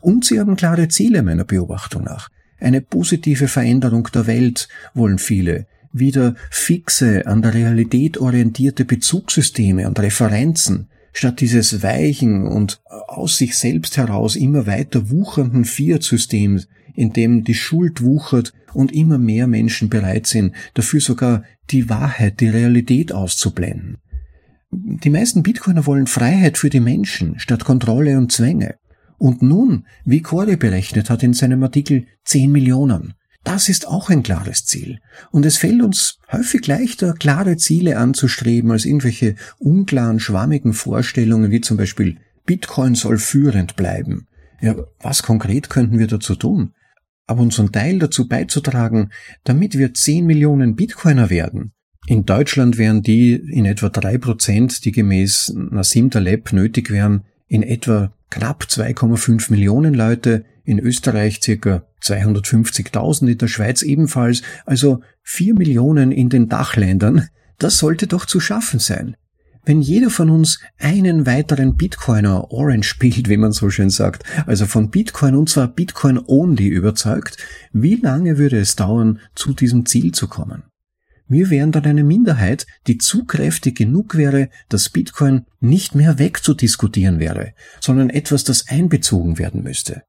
Und 0.00 0.24
sie 0.24 0.38
haben 0.40 0.56
klare 0.56 0.88
Ziele 0.88 1.22
meiner 1.22 1.44
Beobachtung 1.44 2.04
nach. 2.04 2.28
Eine 2.60 2.80
positive 2.80 3.48
Veränderung 3.48 4.08
der 4.12 4.26
Welt 4.26 4.68
wollen 4.94 5.18
viele. 5.18 5.66
wieder 5.92 6.34
fixe, 6.50 7.26
an 7.26 7.42
der 7.42 7.54
Realität 7.54 8.18
orientierte 8.18 8.84
Bezugssysteme 8.84 9.86
und 9.86 9.98
Referenzen, 9.98 10.88
statt 11.12 11.40
dieses 11.40 11.82
weichen 11.82 12.46
und 12.46 12.80
aus 12.84 13.38
sich 13.38 13.56
selbst 13.56 13.96
heraus 13.96 14.36
immer 14.36 14.66
weiter 14.66 15.10
wuchernden 15.10 15.64
Fiat-Systems, 15.64 16.68
in 16.94 17.12
dem 17.12 17.44
die 17.44 17.54
Schuld 17.54 18.02
wuchert 18.02 18.52
und 18.74 18.92
immer 18.92 19.18
mehr 19.18 19.46
Menschen 19.46 19.88
bereit 19.88 20.26
sind, 20.26 20.54
dafür 20.74 21.00
sogar 21.00 21.44
die 21.70 21.88
Wahrheit, 21.88 22.40
die 22.40 22.48
Realität 22.48 23.12
auszublenden. 23.12 23.98
Die 24.70 25.10
meisten 25.10 25.42
Bitcoiner 25.42 25.86
wollen 25.86 26.06
Freiheit 26.06 26.58
für 26.58 26.68
die 26.68 26.80
Menschen 26.80 27.38
statt 27.38 27.64
Kontrolle 27.64 28.18
und 28.18 28.30
Zwänge. 28.32 28.74
Und 29.18 29.42
nun, 29.42 29.86
wie 30.04 30.22
Corey 30.22 30.56
berechnet 30.56 31.10
hat 31.10 31.22
in 31.22 31.34
seinem 31.34 31.62
Artikel 31.62 32.06
10 32.24 32.50
Millionen. 32.50 33.14
Das 33.44 33.68
ist 33.68 33.86
auch 33.88 34.10
ein 34.10 34.22
klares 34.22 34.64
Ziel. 34.64 35.00
Und 35.30 35.46
es 35.46 35.56
fällt 35.56 35.82
uns 35.82 36.18
häufig 36.30 36.66
leichter, 36.66 37.14
klare 37.14 37.56
Ziele 37.56 37.98
anzustreben, 37.98 38.70
als 38.70 38.84
irgendwelche 38.84 39.36
unklaren, 39.58 40.20
schwammigen 40.20 40.72
Vorstellungen, 40.72 41.50
wie 41.50 41.60
zum 41.60 41.76
Beispiel 41.76 42.18
Bitcoin 42.46 42.94
soll 42.94 43.18
führend 43.18 43.76
bleiben. 43.76 44.26
Ja, 44.60 44.74
was 45.00 45.22
konkret 45.22 45.70
könnten 45.70 45.98
wir 45.98 46.06
dazu 46.06 46.34
tun? 46.34 46.74
Aber 47.26 47.42
unseren 47.42 47.72
Teil 47.72 47.98
dazu 47.98 48.28
beizutragen, 48.28 49.10
damit 49.44 49.76
wir 49.76 49.94
10 49.94 50.26
Millionen 50.26 50.76
Bitcoiner 50.76 51.30
werden. 51.30 51.72
In 52.06 52.24
Deutschland 52.24 52.78
wären 52.78 53.02
die 53.02 53.34
in 53.34 53.66
etwa 53.66 53.90
drei 53.90 54.16
Prozent, 54.16 54.84
die 54.84 54.92
gemäß 54.92 55.52
Nassim 55.54 56.10
Taleb 56.10 56.52
nötig 56.52 56.90
wären, 56.90 57.24
in 57.46 57.62
etwa 57.62 58.12
knapp 58.30 58.64
2,5 58.64 59.50
Millionen 59.50 59.94
Leute, 59.94 60.44
in 60.64 60.78
Österreich 60.78 61.40
circa 61.42 61.86
250.000, 62.02 63.28
in 63.28 63.38
der 63.38 63.48
Schweiz 63.48 63.82
ebenfalls, 63.82 64.42
also 64.66 65.00
4 65.22 65.54
Millionen 65.54 66.12
in 66.12 66.28
den 66.28 66.48
Dachländern, 66.48 67.28
das 67.58 67.78
sollte 67.78 68.06
doch 68.06 68.26
zu 68.26 68.38
schaffen 68.38 68.78
sein. 68.78 69.16
Wenn 69.64 69.82
jeder 69.82 70.08
von 70.08 70.30
uns 70.30 70.60
einen 70.78 71.26
weiteren 71.26 71.76
Bitcoiner 71.76 72.50
Orange 72.50 72.88
spielt, 72.88 73.28
wie 73.28 73.36
man 73.36 73.52
so 73.52 73.68
schön 73.68 73.90
sagt, 73.90 74.24
also 74.46 74.66
von 74.66 74.90
Bitcoin 74.90 75.34
und 75.34 75.50
zwar 75.50 75.68
Bitcoin 75.68 76.18
only 76.26 76.68
überzeugt, 76.68 77.36
wie 77.72 77.96
lange 77.96 78.38
würde 78.38 78.58
es 78.58 78.76
dauern, 78.76 79.20
zu 79.34 79.52
diesem 79.52 79.84
Ziel 79.84 80.12
zu 80.12 80.28
kommen? 80.28 80.62
Wir 81.28 81.50
wären 81.50 81.72
dann 81.72 81.84
eine 81.84 82.04
Minderheit, 82.04 82.66
die 82.86 82.98
zu 82.98 83.24
kräftig 83.24 83.76
genug 83.76 84.16
wäre, 84.16 84.48
dass 84.70 84.88
Bitcoin 84.88 85.44
nicht 85.60 85.94
mehr 85.94 86.18
wegzudiskutieren 86.18 87.20
wäre, 87.20 87.52
sondern 87.80 88.08
etwas, 88.08 88.44
das 88.44 88.68
einbezogen 88.68 89.38
werden 89.38 89.62
müsste. 89.62 90.02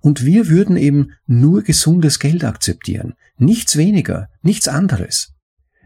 Und 0.00 0.24
wir 0.24 0.48
würden 0.48 0.76
eben 0.76 1.12
nur 1.26 1.62
gesundes 1.62 2.18
Geld 2.18 2.44
akzeptieren, 2.44 3.14
nichts 3.36 3.76
weniger, 3.76 4.28
nichts 4.42 4.68
anderes. 4.68 5.32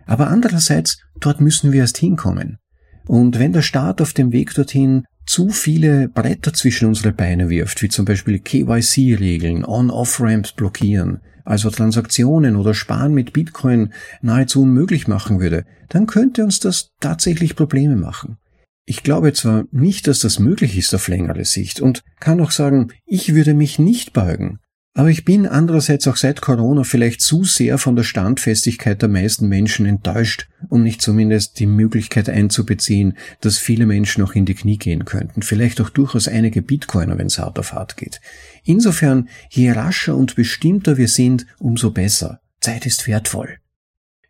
Aber 0.06 0.28
andererseits, 0.28 0.98
dort 1.20 1.40
müssen 1.40 1.72
wir 1.72 1.80
erst 1.80 1.98
hinkommen. 1.98 2.58
Und 3.06 3.38
wenn 3.38 3.52
der 3.52 3.62
Staat 3.62 4.02
auf 4.02 4.12
dem 4.12 4.32
Weg 4.32 4.54
dorthin 4.54 5.04
zu 5.24 5.50
viele 5.50 6.08
Bretter 6.08 6.52
zwischen 6.52 6.88
unsere 6.88 7.12
Beine 7.12 7.48
wirft, 7.48 7.80
wie 7.82 7.88
zum 7.88 8.04
Beispiel 8.04 8.38
KYC-Regeln, 8.38 9.64
On-Off-Ramps 9.64 10.52
blockieren, 10.52 11.20
also 11.48 11.70
Transaktionen 11.70 12.56
oder 12.56 12.74
Sparen 12.74 13.14
mit 13.14 13.32
Bitcoin 13.32 13.94
nahezu 14.20 14.62
unmöglich 14.62 15.08
machen 15.08 15.40
würde, 15.40 15.64
dann 15.88 16.06
könnte 16.06 16.44
uns 16.44 16.60
das 16.60 16.90
tatsächlich 17.00 17.56
Probleme 17.56 17.96
machen. 17.96 18.36
Ich 18.84 19.02
glaube 19.02 19.32
zwar 19.32 19.64
nicht, 19.70 20.08
dass 20.08 20.18
das 20.18 20.38
möglich 20.38 20.76
ist 20.76 20.94
auf 20.94 21.08
längere 21.08 21.46
Sicht 21.46 21.80
und 21.80 22.02
kann 22.20 22.40
auch 22.42 22.50
sagen, 22.50 22.88
ich 23.06 23.34
würde 23.34 23.54
mich 23.54 23.78
nicht 23.78 24.12
beugen, 24.12 24.58
aber 24.98 25.10
ich 25.10 25.24
bin 25.24 25.46
andererseits 25.46 26.08
auch 26.08 26.16
seit 26.16 26.40
Corona 26.40 26.82
vielleicht 26.82 27.20
zu 27.20 27.44
sehr 27.44 27.78
von 27.78 27.94
der 27.94 28.02
Standfestigkeit 28.02 29.00
der 29.00 29.08
meisten 29.08 29.46
Menschen 29.46 29.86
enttäuscht, 29.86 30.48
um 30.70 30.82
nicht 30.82 31.00
zumindest 31.00 31.60
die 31.60 31.66
Möglichkeit 31.66 32.28
einzubeziehen, 32.28 33.16
dass 33.40 33.58
viele 33.58 33.86
Menschen 33.86 34.22
noch 34.22 34.34
in 34.34 34.44
die 34.44 34.56
Knie 34.56 34.76
gehen 34.76 35.04
könnten, 35.04 35.42
vielleicht 35.42 35.80
auch 35.80 35.90
durchaus 35.90 36.26
einige 36.26 36.62
Bitcoiner, 36.62 37.16
wenn 37.16 37.28
es 37.28 37.38
hart 37.38 37.60
auf 37.60 37.74
hart 37.74 37.96
geht. 37.96 38.20
Insofern, 38.64 39.28
je 39.50 39.70
rascher 39.70 40.16
und 40.16 40.34
bestimmter 40.34 40.96
wir 40.96 41.06
sind, 41.06 41.46
umso 41.60 41.92
besser. 41.92 42.40
Zeit 42.60 42.84
ist 42.84 43.06
wertvoll. 43.06 43.58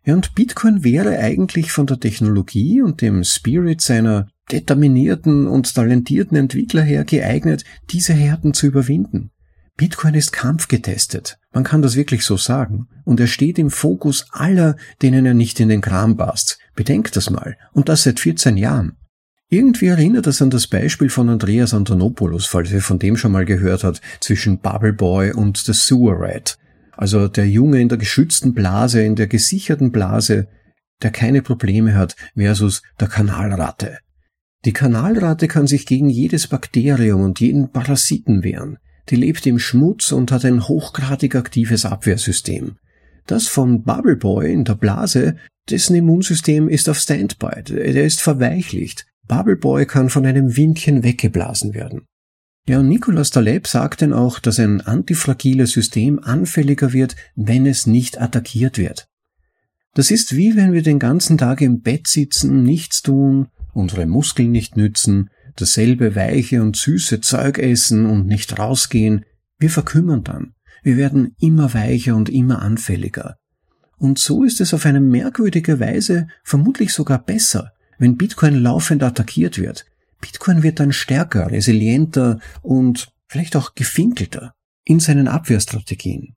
Ja, 0.05 0.13
und 0.13 0.35
Bitcoin 0.35 0.83
wäre 0.83 1.17
eigentlich 1.17 1.71
von 1.71 1.87
der 1.87 1.99
Technologie 1.99 2.83
und 2.83 3.01
dem 3.01 3.23
Spirit 3.23 3.81
seiner 3.81 4.27
determinierten 4.51 5.47
und 5.47 5.73
talentierten 5.73 6.37
Entwickler 6.37 6.83
her 6.83 7.05
geeignet, 7.05 7.63
diese 7.89 8.13
Härten 8.13 8.53
zu 8.53 8.67
überwinden. 8.67 9.31
Bitcoin 9.79 10.13
ist 10.13 10.33
kampfgetestet. 10.33 11.39
Man 11.53 11.63
kann 11.63 11.81
das 11.81 11.95
wirklich 11.95 12.25
so 12.25 12.35
sagen. 12.35 12.89
Und 13.05 13.17
er 13.21 13.27
steht 13.27 13.57
im 13.57 13.71
Fokus 13.71 14.27
aller, 14.31 14.75
denen 15.01 15.25
er 15.25 15.33
nicht 15.33 15.57
in 15.61 15.69
den 15.69 15.79
Kram 15.79 16.17
passt. 16.17 16.59
Bedenkt 16.75 17.15
das 17.15 17.29
mal. 17.29 17.55
Und 17.71 17.87
das 17.87 18.03
seit 18.03 18.19
14 18.19 18.57
Jahren. 18.57 18.97
Irgendwie 19.47 19.87
erinnert 19.87 20.27
das 20.27 20.41
an 20.41 20.49
das 20.49 20.67
Beispiel 20.67 21.09
von 21.09 21.29
Andreas 21.29 21.73
Antonopoulos, 21.73 22.45
falls 22.45 22.73
ihr 22.73 22.81
von 22.81 22.99
dem 22.99 23.15
schon 23.15 23.31
mal 23.31 23.45
gehört 23.45 23.85
habt, 23.85 24.01
zwischen 24.19 24.59
Bubble 24.59 24.91
Boy 24.91 25.31
und 25.31 25.55
The 25.55 25.71
Sewer 25.71 26.19
Rat. 26.19 26.57
Also 26.97 27.29
der 27.29 27.47
Junge 27.47 27.79
in 27.79 27.87
der 27.87 27.99
geschützten 27.99 28.53
Blase, 28.53 29.01
in 29.01 29.15
der 29.15 29.27
gesicherten 29.27 29.93
Blase, 29.93 30.49
der 31.01 31.11
keine 31.11 31.41
Probleme 31.41 31.95
hat, 31.95 32.17
versus 32.35 32.81
der 32.99 33.07
Kanalratte. 33.07 33.99
Die 34.65 34.73
Kanalratte 34.73 35.47
kann 35.47 35.67
sich 35.67 35.85
gegen 35.85 36.09
jedes 36.09 36.47
Bakterium 36.47 37.21
und 37.21 37.39
jeden 37.39 37.71
Parasiten 37.71 38.43
wehren 38.43 38.77
die 39.09 39.15
lebt 39.15 39.45
im 39.45 39.59
Schmutz 39.59 40.11
und 40.11 40.31
hat 40.31 40.45
ein 40.45 40.67
hochgradig 40.67 41.35
aktives 41.35 41.85
Abwehrsystem. 41.85 42.77
Das 43.25 43.47
von 43.47 43.83
Bubble 43.83 44.15
Boy 44.15 44.51
in 44.51 44.63
der 44.63 44.75
Blase, 44.75 45.35
dessen 45.69 45.95
Immunsystem 45.95 46.67
ist 46.67 46.89
auf 46.89 46.97
Standby, 46.97 47.63
der 47.63 48.05
ist 48.05 48.21
verweichlicht. 48.21 49.05
Bubble 49.27 49.57
Boy 49.57 49.85
kann 49.85 50.09
von 50.09 50.25
einem 50.25 50.57
Windchen 50.57 51.03
weggeblasen 51.03 51.73
werden. 51.73 52.05
Ja, 52.67 52.79
und 52.79 52.87
Nicolas 52.87 53.31
Taleb 53.31 53.67
sagt 53.67 54.01
denn 54.01 54.13
auch, 54.13 54.39
dass 54.39 54.59
ein 54.59 54.81
antifragiles 54.81 55.71
System 55.71 56.19
anfälliger 56.19 56.93
wird, 56.93 57.15
wenn 57.35 57.65
es 57.65 57.87
nicht 57.87 58.21
attackiert 58.21 58.77
wird. 58.77 59.07
Das 59.95 60.11
ist 60.11 60.35
wie 60.35 60.55
wenn 60.55 60.73
wir 60.73 60.83
den 60.83 60.99
ganzen 60.99 61.37
Tag 61.37 61.61
im 61.61 61.81
Bett 61.81 62.07
sitzen, 62.07 62.63
nichts 62.63 63.01
tun, 63.01 63.47
unsere 63.73 64.05
Muskeln 64.05 64.51
nicht 64.51 64.77
nützen, 64.77 65.29
dasselbe 65.59 66.15
weiche 66.15 66.61
und 66.61 66.75
süße 66.75 67.21
Zeug 67.21 67.57
essen 67.57 68.05
und 68.05 68.27
nicht 68.27 68.57
rausgehen, 68.57 69.25
wir 69.57 69.69
verkümmern 69.69 70.23
dann. 70.23 70.53
Wir 70.83 70.97
werden 70.97 71.35
immer 71.39 71.73
weicher 71.73 72.15
und 72.15 72.29
immer 72.29 72.61
anfälliger. 72.61 73.35
Und 73.97 74.17
so 74.17 74.43
ist 74.43 74.61
es 74.61 74.73
auf 74.73 74.85
eine 74.85 75.01
merkwürdige 75.01 75.79
Weise 75.79 76.27
vermutlich 76.43 76.93
sogar 76.93 77.19
besser, 77.19 77.73
wenn 77.97 78.15
Bitcoin 78.15 78.55
laufend 78.55 79.03
attackiert 79.03 79.57
wird. 79.57 79.85
Bitcoin 80.21 80.63
wird 80.63 80.79
dann 80.79 80.93
stärker, 80.93 81.51
resilienter 81.51 82.39
und 82.61 83.09
vielleicht 83.27 83.55
auch 83.55 83.75
gefinkelter 83.75 84.53
in 84.85 84.99
seinen 84.99 85.27
Abwehrstrategien. 85.27 86.35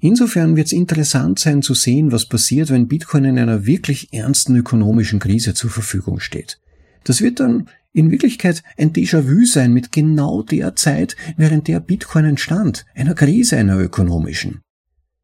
Insofern 0.00 0.56
wird 0.56 0.66
es 0.66 0.72
interessant 0.72 1.38
sein 1.38 1.62
zu 1.62 1.74
sehen, 1.74 2.12
was 2.12 2.26
passiert, 2.26 2.70
wenn 2.70 2.88
Bitcoin 2.88 3.24
in 3.24 3.38
einer 3.38 3.64
wirklich 3.66 4.12
ernsten 4.12 4.56
ökonomischen 4.56 5.20
Krise 5.20 5.54
zur 5.54 5.70
Verfügung 5.70 6.20
steht. 6.20 6.60
Das 7.04 7.20
wird 7.20 7.40
dann 7.40 7.68
in 7.96 8.10
Wirklichkeit 8.10 8.62
ein 8.76 8.92
Déjà-vu 8.92 9.46
sein 9.46 9.72
mit 9.72 9.90
genau 9.90 10.42
der 10.42 10.76
Zeit, 10.76 11.16
während 11.38 11.66
der 11.66 11.80
Bitcoin 11.80 12.26
entstand, 12.26 12.84
einer 12.94 13.14
Krise 13.14 13.56
einer 13.56 13.78
ökonomischen. 13.78 14.60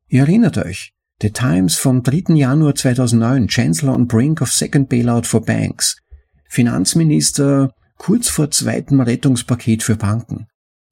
Ihr 0.08 0.22
erinnert 0.22 0.56
euch, 0.56 0.94
The 1.20 1.30
Times 1.30 1.76
vom 1.76 2.02
3. 2.02 2.34
Januar 2.34 2.74
2009, 2.74 3.48
Chancellor 3.48 3.94
on 3.94 4.08
brink 4.08 4.40
of 4.40 4.50
second 4.50 4.88
bailout 4.88 5.24
for 5.24 5.44
banks, 5.44 5.98
Finanzminister 6.48 7.74
kurz 7.98 8.30
vor 8.30 8.50
zweitem 8.50 9.02
Rettungspaket 9.02 9.82
für 9.82 9.96
Banken. 9.96 10.46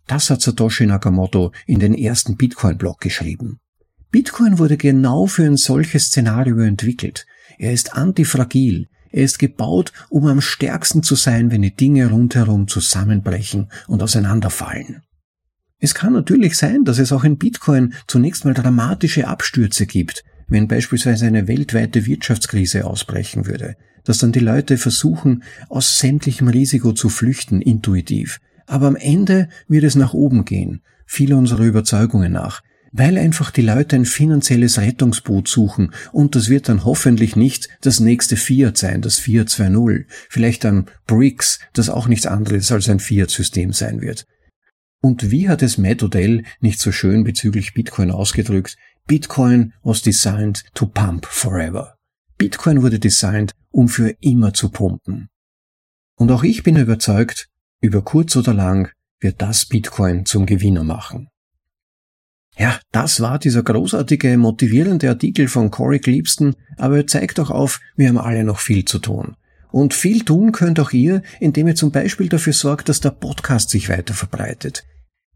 Das 0.07 0.29
hat 0.29 0.43
Satoshi 0.43 0.85
Nakamoto 0.85 1.53
in 1.66 1.81
den 1.81 1.95
ersten 1.95 2.37
Bitcoin-Blog 2.37 3.01
geschrieben. 3.01 3.59
Bitcoin 4.11 4.59
wurde 4.59 4.77
genau 4.77 5.27
für 5.27 5.45
ein 5.45 5.57
solches 5.57 6.09
Szenario 6.09 6.59
entwickelt. 6.59 7.25
Er 7.59 7.73
ist 7.73 7.95
antifragil, 7.95 8.88
er 9.11 9.25
ist 9.25 9.38
gebaut, 9.38 9.92
um 10.09 10.27
am 10.27 10.40
stärksten 10.40 11.03
zu 11.03 11.14
sein, 11.14 11.51
wenn 11.51 11.62
die 11.62 11.75
Dinge 11.75 12.11
rundherum 12.11 12.68
zusammenbrechen 12.68 13.70
und 13.87 14.03
auseinanderfallen. 14.03 15.03
Es 15.79 15.94
kann 15.94 16.12
natürlich 16.12 16.57
sein, 16.57 16.85
dass 16.85 16.99
es 16.99 17.11
auch 17.11 17.25
in 17.25 17.38
Bitcoin 17.38 17.94
zunächst 18.07 18.44
mal 18.44 18.55
dramatische 18.55 19.27
Abstürze 19.27 19.87
gibt, 19.87 20.23
wenn 20.46 20.68
beispielsweise 20.68 21.27
eine 21.27 21.49
weltweite 21.49 22.07
Wirtschaftskrise 22.07 22.85
ausbrechen 22.85 23.46
würde, 23.46 23.77
dass 24.05 24.18
dann 24.18 24.33
die 24.33 24.40
Leute 24.40 24.77
versuchen, 24.77 25.42
aus 25.68 25.99
sämtlichem 25.99 26.49
Risiko 26.49 26.92
zu 26.92 27.09
flüchten, 27.09 27.62
intuitiv. 27.62 28.40
Aber 28.66 28.88
am 28.88 28.96
Ende 28.96 29.49
wird 29.68 29.85
es 29.85 29.94
nach 29.94 30.12
oben 30.12 30.44
gehen, 30.44 30.83
viele 31.07 31.37
unserer 31.37 31.64
Überzeugungen 31.64 32.33
nach, 32.33 32.62
weil 32.92 33.18
einfach 33.18 33.50
die 33.50 33.62
Leute 33.62 33.96
ein 33.96 34.05
finanzielles 34.05 34.79
Rettungsboot 34.79 35.48
suchen 35.48 35.94
und 36.12 36.35
das 36.35 36.48
wird 36.48 36.68
dann 36.68 36.85
hoffentlich 36.85 37.37
nicht 37.37 37.68
das 37.81 38.00
nächste 38.00 38.37
Fiat 38.37 38.76
sein, 38.76 39.03
das 39.03 39.18
Fiat 39.18 39.48
2.0, 39.48 40.07
vielleicht 40.29 40.64
ein 40.64 40.87
BRICS, 41.07 41.61
das 41.72 41.88
auch 41.88 42.09
nichts 42.09 42.26
anderes 42.26 42.72
als 42.72 42.88
ein 42.88 43.00
Fiat-System 43.00 43.72
sein 43.72 44.00
wird. 44.00 44.26
Und 45.03 45.31
wie 45.31 45.48
hat 45.48 45.62
es 45.62 45.79
Matt 45.79 46.03
Odell 46.03 46.44
nicht 46.61 46.79
so 46.79 46.92
schön 46.92 47.24
bezüglich 47.24 47.72
Bitcoin 47.72 48.11
ausgedrückt? 48.11 48.76
Bitcoin 49.07 49.72
was 49.83 50.03
designed 50.03 50.64
to 50.74 50.87
pump 50.87 51.26
forever. 51.26 51.96
Bitcoin 52.37 52.83
wurde 52.83 52.98
designt, 52.98 53.53
um 53.70 53.88
für 53.88 54.14
immer 54.20 54.53
zu 54.53 54.68
pumpen. 54.68 55.29
Und 56.16 56.31
auch 56.31 56.42
ich 56.42 56.62
bin 56.62 56.76
überzeugt, 56.76 57.48
über 57.81 58.03
kurz 58.03 58.37
oder 58.37 58.53
lang 58.53 58.92
wird 59.20 59.40
das 59.40 59.64
Bitcoin 59.64 60.26
zum 60.26 60.44
Gewinner 60.44 60.85
machen. 60.85 61.30
Ja, 62.61 62.79
das 62.92 63.20
war 63.23 63.38
dieser 63.38 63.62
großartige, 63.62 64.37
motivierende 64.37 65.09
Artikel 65.09 65.49
von 65.49 65.70
Corey 65.70 65.99
Gleepston, 65.99 66.57
aber 66.77 66.99
er 66.99 67.07
zeigt 67.07 67.40
auch 67.40 67.49
auf, 67.49 67.81
wir 67.96 68.09
haben 68.09 68.18
alle 68.18 68.44
noch 68.44 68.59
viel 68.59 68.85
zu 68.85 68.99
tun. 68.99 69.35
Und 69.73 69.94
viel 69.94 70.27
tun 70.27 70.53
könnt 70.53 70.79
auch 70.79 70.92
ihr, 70.92 71.23
indem 71.40 71.68
ihr 71.68 71.75
zum 71.75 71.90
Beispiel 71.90 72.29
dafür 72.29 72.53
sorgt, 72.53 72.90
dass 72.90 73.01
der 73.01 73.12
Podcast 73.12 73.70
sich 73.70 73.88
weiter 73.88 74.12
verbreitet. 74.12 74.85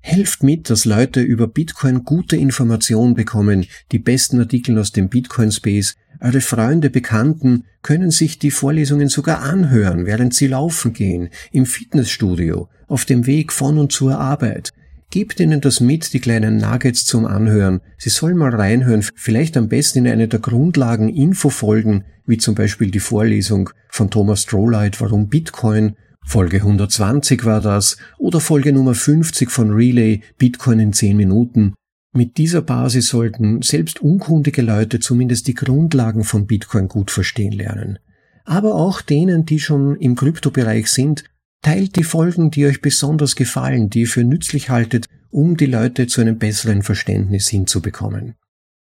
Helft 0.00 0.42
mit, 0.42 0.68
dass 0.68 0.84
Leute 0.84 1.22
über 1.22 1.46
Bitcoin 1.46 2.04
gute 2.04 2.36
Informationen 2.36 3.14
bekommen, 3.14 3.64
die 3.90 4.00
besten 4.00 4.38
Artikel 4.38 4.78
aus 4.78 4.92
dem 4.92 5.08
Bitcoin 5.08 5.50
Space. 5.50 5.94
Eure 6.20 6.42
Freunde, 6.42 6.90
Bekannten 6.90 7.64
können 7.80 8.10
sich 8.10 8.38
die 8.38 8.50
Vorlesungen 8.50 9.08
sogar 9.08 9.40
anhören, 9.40 10.04
während 10.04 10.34
sie 10.34 10.48
laufen 10.48 10.92
gehen, 10.92 11.30
im 11.52 11.64
Fitnessstudio, 11.64 12.68
auf 12.86 13.06
dem 13.06 13.24
Weg 13.24 13.50
von 13.50 13.78
und 13.78 13.92
zur 13.92 14.18
Arbeit. 14.18 14.74
Gebt 15.14 15.38
ihnen 15.38 15.60
das 15.60 15.78
mit, 15.78 16.12
die 16.12 16.18
kleinen 16.18 16.56
Nuggets 16.56 17.04
zum 17.04 17.24
Anhören. 17.24 17.80
Sie 17.98 18.10
sollen 18.10 18.36
mal 18.36 18.52
reinhören, 18.52 19.04
vielleicht 19.14 19.56
am 19.56 19.68
besten 19.68 20.00
in 20.00 20.08
eine 20.08 20.26
der 20.26 20.40
Grundlagen 20.40 21.08
Infofolgen, 21.08 22.02
wie 22.26 22.36
zum 22.36 22.56
Beispiel 22.56 22.90
die 22.90 22.98
Vorlesung 22.98 23.70
von 23.90 24.10
Thomas 24.10 24.42
Strohlight, 24.42 25.00
warum 25.00 25.28
Bitcoin, 25.28 25.94
Folge 26.26 26.56
120 26.56 27.44
war 27.44 27.60
das, 27.60 27.96
oder 28.18 28.40
Folge 28.40 28.72
Nummer 28.72 28.96
50 28.96 29.52
von 29.52 29.70
Relay, 29.70 30.20
Bitcoin 30.36 30.80
in 30.80 30.92
10 30.92 31.16
Minuten. 31.16 31.74
Mit 32.12 32.36
dieser 32.36 32.62
Basis 32.62 33.06
sollten 33.06 33.62
selbst 33.62 34.02
unkundige 34.02 34.62
Leute 34.62 34.98
zumindest 34.98 35.46
die 35.46 35.54
Grundlagen 35.54 36.24
von 36.24 36.48
Bitcoin 36.48 36.88
gut 36.88 37.12
verstehen 37.12 37.52
lernen. 37.52 38.00
Aber 38.44 38.74
auch 38.74 39.00
denen, 39.00 39.46
die 39.46 39.60
schon 39.60 39.94
im 39.94 40.16
Kryptobereich 40.16 40.88
sind, 40.88 41.22
Teilt 41.64 41.96
die 41.96 42.04
Folgen, 42.04 42.50
die 42.50 42.66
euch 42.66 42.82
besonders 42.82 43.36
gefallen, 43.36 43.88
die 43.88 44.00
ihr 44.00 44.06
für 44.06 44.22
nützlich 44.22 44.68
haltet, 44.68 45.06
um 45.30 45.56
die 45.56 45.64
Leute 45.64 46.06
zu 46.06 46.20
einem 46.20 46.36
besseren 46.36 46.82
Verständnis 46.82 47.48
hinzubekommen. 47.48 48.34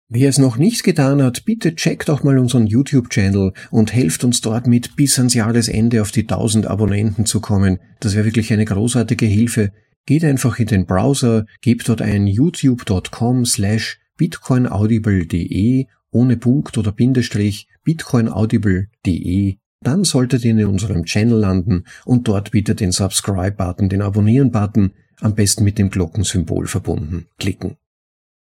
Wer 0.09 0.31
es 0.31 0.39
noch 0.39 0.57
nicht 0.57 0.83
getan 0.83 1.23
hat, 1.23 1.45
bitte 1.45 1.75
checkt 1.75 2.09
auch 2.09 2.23
mal 2.23 2.39
unseren 2.39 2.67
YouTube-Channel 2.67 3.53
und 3.71 3.93
helft 3.93 4.25
uns 4.25 4.41
dort 4.41 4.67
mit, 4.67 4.97
bis 4.97 5.19
ans 5.19 5.35
Jahresende 5.35 6.01
auf 6.01 6.13
die 6.13 6.23
1000 6.23 6.67
Abonnenten 6.67 7.27
zu 7.27 7.43
kommen. 7.43 7.79
Das 8.01 8.15
wäre 8.15 8.25
wirklich 8.25 8.51
eine 8.55 8.65
großartige 8.65 9.27
Hilfe. 9.27 9.73
Geht 10.07 10.25
einfach 10.25 10.59
in 10.59 10.67
den 10.67 10.87
Browser, 10.87 11.45
gebt 11.61 11.91
dort 11.91 12.01
ein 12.01 12.27
youtube.com 12.27 13.45
slash 13.45 13.99
bitcoinaudible.de 14.17 15.89
ohne 16.11 16.37
Punkt 16.39 16.79
oder 16.79 16.93
Bindestrich 16.93 17.69
bitcoinaudible.de 17.85 19.57
dann 19.87 20.05
solltet 20.05 20.45
ihr 20.45 20.53
in 20.53 20.66
unserem 20.66 21.05
Channel 21.05 21.38
landen 21.38 21.85
und 22.05 22.29
dort 22.29 22.51
bitte 22.51 22.75
den 22.75 22.92
Subscribe-Button, 22.92 23.88
den 23.88 24.03
Abonnieren-Button, 24.03 24.92
am 25.21 25.35
besten 25.35 25.64
mit 25.64 25.79
dem 25.79 25.90
Glockensymbol 25.90 26.66
verbunden, 26.66 27.27
klicken. 27.38 27.77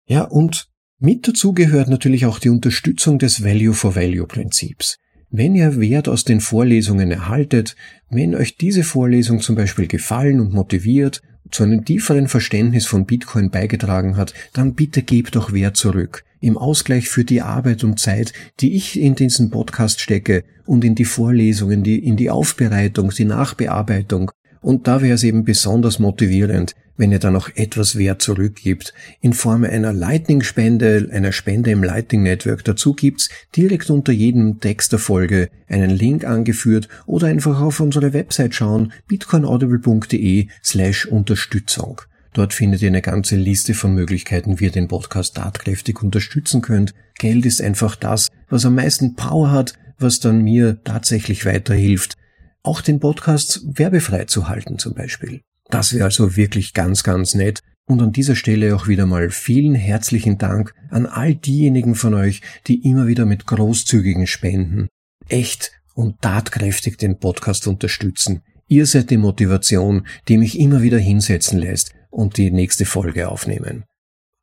Ja, 0.08 0.24
und 0.24 0.68
mit 1.00 1.28
dazu 1.28 1.54
gehört 1.54 1.90
natürlich 1.90 2.26
auch 2.26 2.40
die 2.40 2.50
Unterstützung 2.50 3.20
des 3.20 3.44
Value-for-Value-Prinzips. 3.44 4.98
Wenn 5.32 5.56
ihr 5.56 5.80
Wert 5.80 6.08
aus 6.08 6.24
den 6.24 6.42
Vorlesungen 6.42 7.12
erhaltet, 7.12 7.76
wenn 8.10 8.36
euch 8.36 8.58
diese 8.58 8.84
Vorlesung 8.84 9.42
zum 9.42 9.56
Beispiel 9.56 9.88
gefallen 9.88 10.40
und 10.40 10.54
motiviert, 10.54 11.22
zu 11.52 11.64
einem 11.64 11.86
tieferen 11.86 12.28
Verständnis 12.28 12.86
von 12.86 13.06
Bitcoin 13.06 13.50
beigetragen 13.50 14.18
hat, 14.18 14.34
dann 14.54 14.74
bitte 14.74 15.02
gebt 15.02 15.36
doch 15.36 15.54
Wert 15.54 15.78
zurück 15.78 16.24
im 16.42 16.58
Ausgleich 16.58 17.10
für 17.10 17.26
die 17.26 17.42
Arbeit 17.42 17.84
und 17.84 18.00
Zeit, 18.00 18.34
die 18.60 18.76
ich 18.76 19.00
in 19.00 19.16
diesen 19.16 19.50
Podcast 19.50 20.02
stecke 20.02 20.44
und 20.66 20.84
in 20.84 20.96
die 20.96 21.06
Vorlesungen, 21.06 21.84
die, 21.84 22.00
in 22.00 22.18
die 22.18 22.30
Aufbereitung, 22.30 23.10
die 23.10 23.26
Nachbearbeitung. 23.26 24.32
Und 24.62 24.88
da 24.88 25.02
wäre 25.02 25.16
es 25.16 25.24
eben 25.24 25.46
besonders 25.46 26.00
motivierend, 26.00 26.76
wenn 26.98 27.14
ihr 27.14 27.20
dann 27.20 27.34
noch 27.34 27.56
etwas 27.56 27.98
Wert 27.98 28.22
zurückgibt, 28.22 28.94
in 29.22 29.32
Form 29.32 29.64
einer 29.64 29.94
Lightning-Spende, 29.94 31.10
einer 31.14 31.32
Spende 31.32 31.72
im 31.72 31.82
Lightning 31.82 32.24
Network. 32.24 32.66
Dazu 32.66 32.94
gibt's 32.94 33.30
direkt 33.56 33.90
unter 33.90 34.12
jedem 34.12 34.60
Text 34.60 34.92
der 34.92 35.00
Folge 35.00 35.50
einen 35.70 35.92
Link 35.92 36.26
angeführt 36.26 36.90
oder 37.06 37.28
einfach 37.28 37.62
auf 37.62 37.80
unsere 37.80 38.12
Website 38.12 38.54
schauen, 38.54 38.92
bitcoinaudible.de 39.08 40.48
slash 40.62 41.06
Unterstützung. 41.06 42.02
Dort 42.34 42.54
findet 42.54 42.82
ihr 42.82 42.90
eine 42.90 43.02
ganze 43.02 43.36
Liste 43.36 43.74
von 43.74 43.94
Möglichkeiten, 43.94 44.60
wie 44.60 44.66
ihr 44.66 44.72
den 44.72 44.88
Podcast 44.88 45.36
tatkräftig 45.36 46.02
unterstützen 46.04 46.62
könnt. 46.62 46.94
Geld 47.18 47.46
ist 47.46 47.62
einfach 47.62 47.96
das, 47.96 48.30
was 48.50 48.66
am 48.66 48.76
meisten 48.76 49.16
Power 49.16 49.52
hat, 49.52 49.74
was 49.98 50.20
dann 50.20 50.44
mir 50.44 50.82
tatsächlich 50.84 51.46
weiterhilft, 51.46 52.14
auch 52.64 52.82
den 52.82 53.00
Podcast 53.00 53.62
werbefrei 53.66 54.26
zu 54.26 54.48
halten 54.48 54.78
zum 54.78 54.94
Beispiel. 54.94 55.42
Das 55.70 55.94
wäre 55.94 56.06
also 56.06 56.36
wirklich 56.36 56.74
ganz, 56.74 57.04
ganz 57.04 57.36
nett. 57.36 57.60
Und 57.86 58.02
an 58.02 58.12
dieser 58.12 58.36
Stelle 58.36 58.76
auch 58.76 58.88
wieder 58.88 59.08
mal 59.08 59.32
vielen 59.32 59.74
herzlichen 59.74 60.38
Dank 60.38 60.76
an 60.90 61.08
all 61.08 61.34
diejenigen 61.34 61.96
von 61.96 62.14
euch, 62.14 62.42
die 62.68 62.88
immer 62.88 63.08
wieder 63.08 63.26
mit 63.26 63.48
großzügigen 63.48 64.28
Spenden 64.28 64.88
echt 65.28 65.72
und 65.96 66.22
tatkräftig 66.22 66.98
den 66.98 67.20
Podcast 67.20 67.68
unterstützen. 67.68 68.42
Ihr 68.68 68.86
seid 68.86 69.10
die 69.10 69.18
Motivation, 69.18 70.06
die 70.28 70.38
mich 70.38 70.60
immer 70.60 70.84
wieder 70.84 71.00
hinsetzen 71.00 71.58
lässt, 71.58 71.94
und 72.10 72.38
die 72.38 72.52
nächste 72.52 72.86
Folge 72.86 73.30
aufnehmen. 73.30 73.86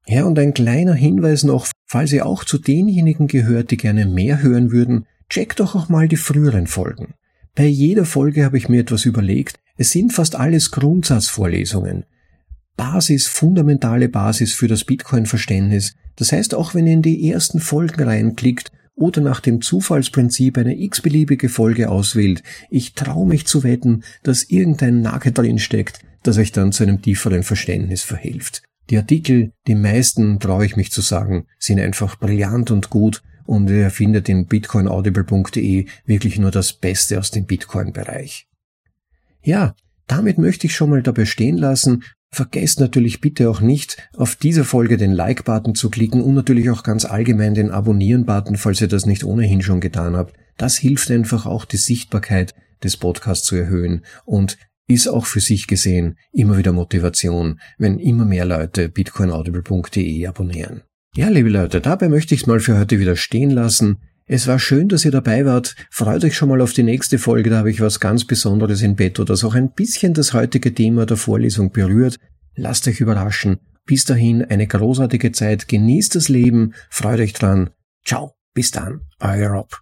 Ja, 0.07 0.25
und 0.25 0.39
ein 0.39 0.55
kleiner 0.55 0.95
Hinweis 0.95 1.43
noch, 1.43 1.67
falls 1.85 2.13
ihr 2.13 2.27
auch 2.27 2.45
zu 2.45 2.59
denjenigen 2.59 3.27
gehört, 3.27 3.71
die 3.71 3.77
gerne 3.77 4.07
mehr 4.07 4.41
hören 4.41 4.71
würden, 4.71 5.07
checkt 5.29 5.59
doch 5.59 5.75
auch 5.75 5.89
mal 5.89 6.07
die 6.07 6.17
früheren 6.17 6.69
Folgen. 6.69 7.15
Bei 7.57 7.67
jeder 7.67 8.05
Folge 8.05 8.45
habe 8.45 8.59
ich 8.59 8.69
mir 8.69 8.81
etwas 8.81 9.05
überlegt. 9.05 9.59
Es 9.77 9.91
sind 9.91 10.13
fast 10.13 10.37
alles 10.37 10.71
Grundsatzvorlesungen. 10.71 12.05
Basis, 12.77 13.27
fundamentale 13.27 14.09
Basis 14.09 14.53
für 14.53 14.69
das 14.69 14.85
Bitcoin-Verständnis. 14.85 15.97
Das 16.17 16.33
heißt, 16.33 16.55
auch 16.55 16.75
wenn 16.75 16.87
ihr 16.87 16.93
in 16.93 17.03
die 17.03 17.31
ersten 17.31 17.59
Folgen 17.59 18.03
reinklickt 18.03 18.71
oder 18.97 19.21
nach 19.21 19.41
dem 19.41 19.61
Zufallsprinzip 19.61 20.59
eine 20.59 20.77
x-beliebige 20.81 21.49
Folge 21.49 21.91
auswählt, 21.91 22.43
ich 22.71 22.95
traue 22.95 23.29
mich 23.29 23.47
zu 23.47 23.63
wetten, 23.63 24.03
dass 24.23 24.43
irgendein 24.43 25.03
Nugget 25.03 25.39
drin 25.39 25.59
steckt, 25.59 26.01
das 26.23 26.39
euch 26.39 26.51
dann 26.51 26.73
zu 26.73 26.83
einem 26.83 27.03
tieferen 27.03 27.45
Verständnis 27.45 28.03
verhilft. 28.03 28.63
Die 28.91 28.97
Artikel, 28.97 29.53
die 29.67 29.75
meisten, 29.75 30.41
traue 30.41 30.65
ich 30.65 30.77
mich 30.77 30.91
zu 30.91 31.03
sagen, 31.03 31.47
sind 31.59 31.79
einfach 31.79 32.19
brillant 32.19 32.71
und 32.71 32.91
gut 32.91 33.23
und 33.45 33.69
ihr 33.69 33.91
findet 33.91 34.29
in 34.29 34.47
bitcoinaudible.de 34.47 35.87
wirklich 36.05 36.39
nur 36.39 36.51
das 36.51 36.73
Beste 36.73 37.19
aus 37.19 37.31
dem 37.31 37.47
Bitcoin-Bereich. 37.47 38.49
Ja, 39.43 39.75
damit 40.07 40.39
möchte 40.39 40.67
ich 40.67 40.75
schon 40.75 40.91
mal 40.91 41.03
dabei 41.03 41.25
stehen 41.25 41.59
lassen. 41.59 42.05
Vergesst 42.31 42.81
natürlich 42.81 43.21
bitte 43.21 43.49
auch 43.49 43.61
nicht, 43.61 43.97
auf 44.15 44.37
dieser 44.37 44.65
Folge 44.65 44.97
den 44.97 45.13
Like-Button 45.13 45.75
zu 45.75 45.91
klicken 45.91 46.21
und 46.21 46.35
natürlich 46.35 46.71
auch 46.71 46.83
ganz 46.83 47.05
allgemein 47.05 47.55
den 47.55 47.71
Abonnieren-Button, 47.71 48.57
falls 48.57 48.81
ihr 48.81 48.89
das 48.89 49.07
nicht 49.07 49.25
ohnehin 49.25 49.63
schon 49.63 49.81
getan 49.81 50.17
habt. 50.17 50.35
Das 50.57 50.77
hilft 50.77 51.11
einfach 51.11 51.47
auch 51.47 51.65
die 51.65 51.77
Sichtbarkeit 51.77 52.55
des 52.83 52.97
Podcasts 52.97 53.47
zu 53.47 53.57
erhöhen 53.57 54.05
und 54.25 54.59
ist 54.89 55.09
auch 55.09 55.27
für 55.27 55.41
sich 55.41 55.67
gesehen 55.67 56.17
immer 56.33 56.59
wieder 56.59 56.73
Motivation, 56.73 57.61
wenn 57.79 57.99
immer 57.99 58.25
mehr 58.25 58.45
Leute 58.45 58.89
bitcoinaudible.de 58.89 60.27
abonnieren. 60.27 60.83
Ja, 61.15 61.29
liebe 61.29 61.49
Leute, 61.49 61.81
dabei 61.81 62.09
möchte 62.09 62.35
ich 62.35 62.43
es 62.43 62.47
mal 62.47 62.61
für 62.61 62.79
heute 62.79 63.01
wieder 63.01 63.17
stehen 63.17 63.51
lassen. 63.51 63.99
Es 64.29 64.49
war 64.49 64.59
schön, 64.59 64.89
dass 64.89 65.05
ihr 65.05 65.13
dabei 65.13 65.47
wart. 65.47 65.77
Freut 65.89 66.25
euch 66.25 66.37
schon 66.37 66.49
mal 66.49 66.61
auf 66.61 66.73
die 66.73 66.83
nächste 66.83 67.19
Folge, 67.19 67.49
da 67.49 67.59
habe 67.59 67.71
ich 67.71 67.81
was 67.81 68.01
ganz 68.01 68.25
Besonderes 68.25 68.83
in 68.83 68.97
petto, 68.97 69.23
das 69.23 69.45
auch 69.45 69.55
ein 69.55 69.71
bisschen 69.71 70.15
das 70.15 70.33
heutige 70.33 70.75
Thema 70.75 71.07
der 71.07 71.17
Vorlesung 71.17 71.71
berührt. 71.71 72.19
Lasst 72.57 72.89
euch 72.89 73.01
überraschen. 73.01 73.59
Bis 73.85 74.05
dahin 74.05 74.45
eine 74.45 74.67
großartige 74.67 75.31
Zeit, 75.31 75.69
genießt 75.69 76.17
das 76.17 76.29
Leben, 76.29 76.75
freut 76.91 77.21
euch 77.21 77.35
dran. 77.35 77.71
Ciao, 78.05 78.35
bis 78.53 78.73
dann, 78.73 79.03
euer 79.21 79.51
Rob. 79.51 79.81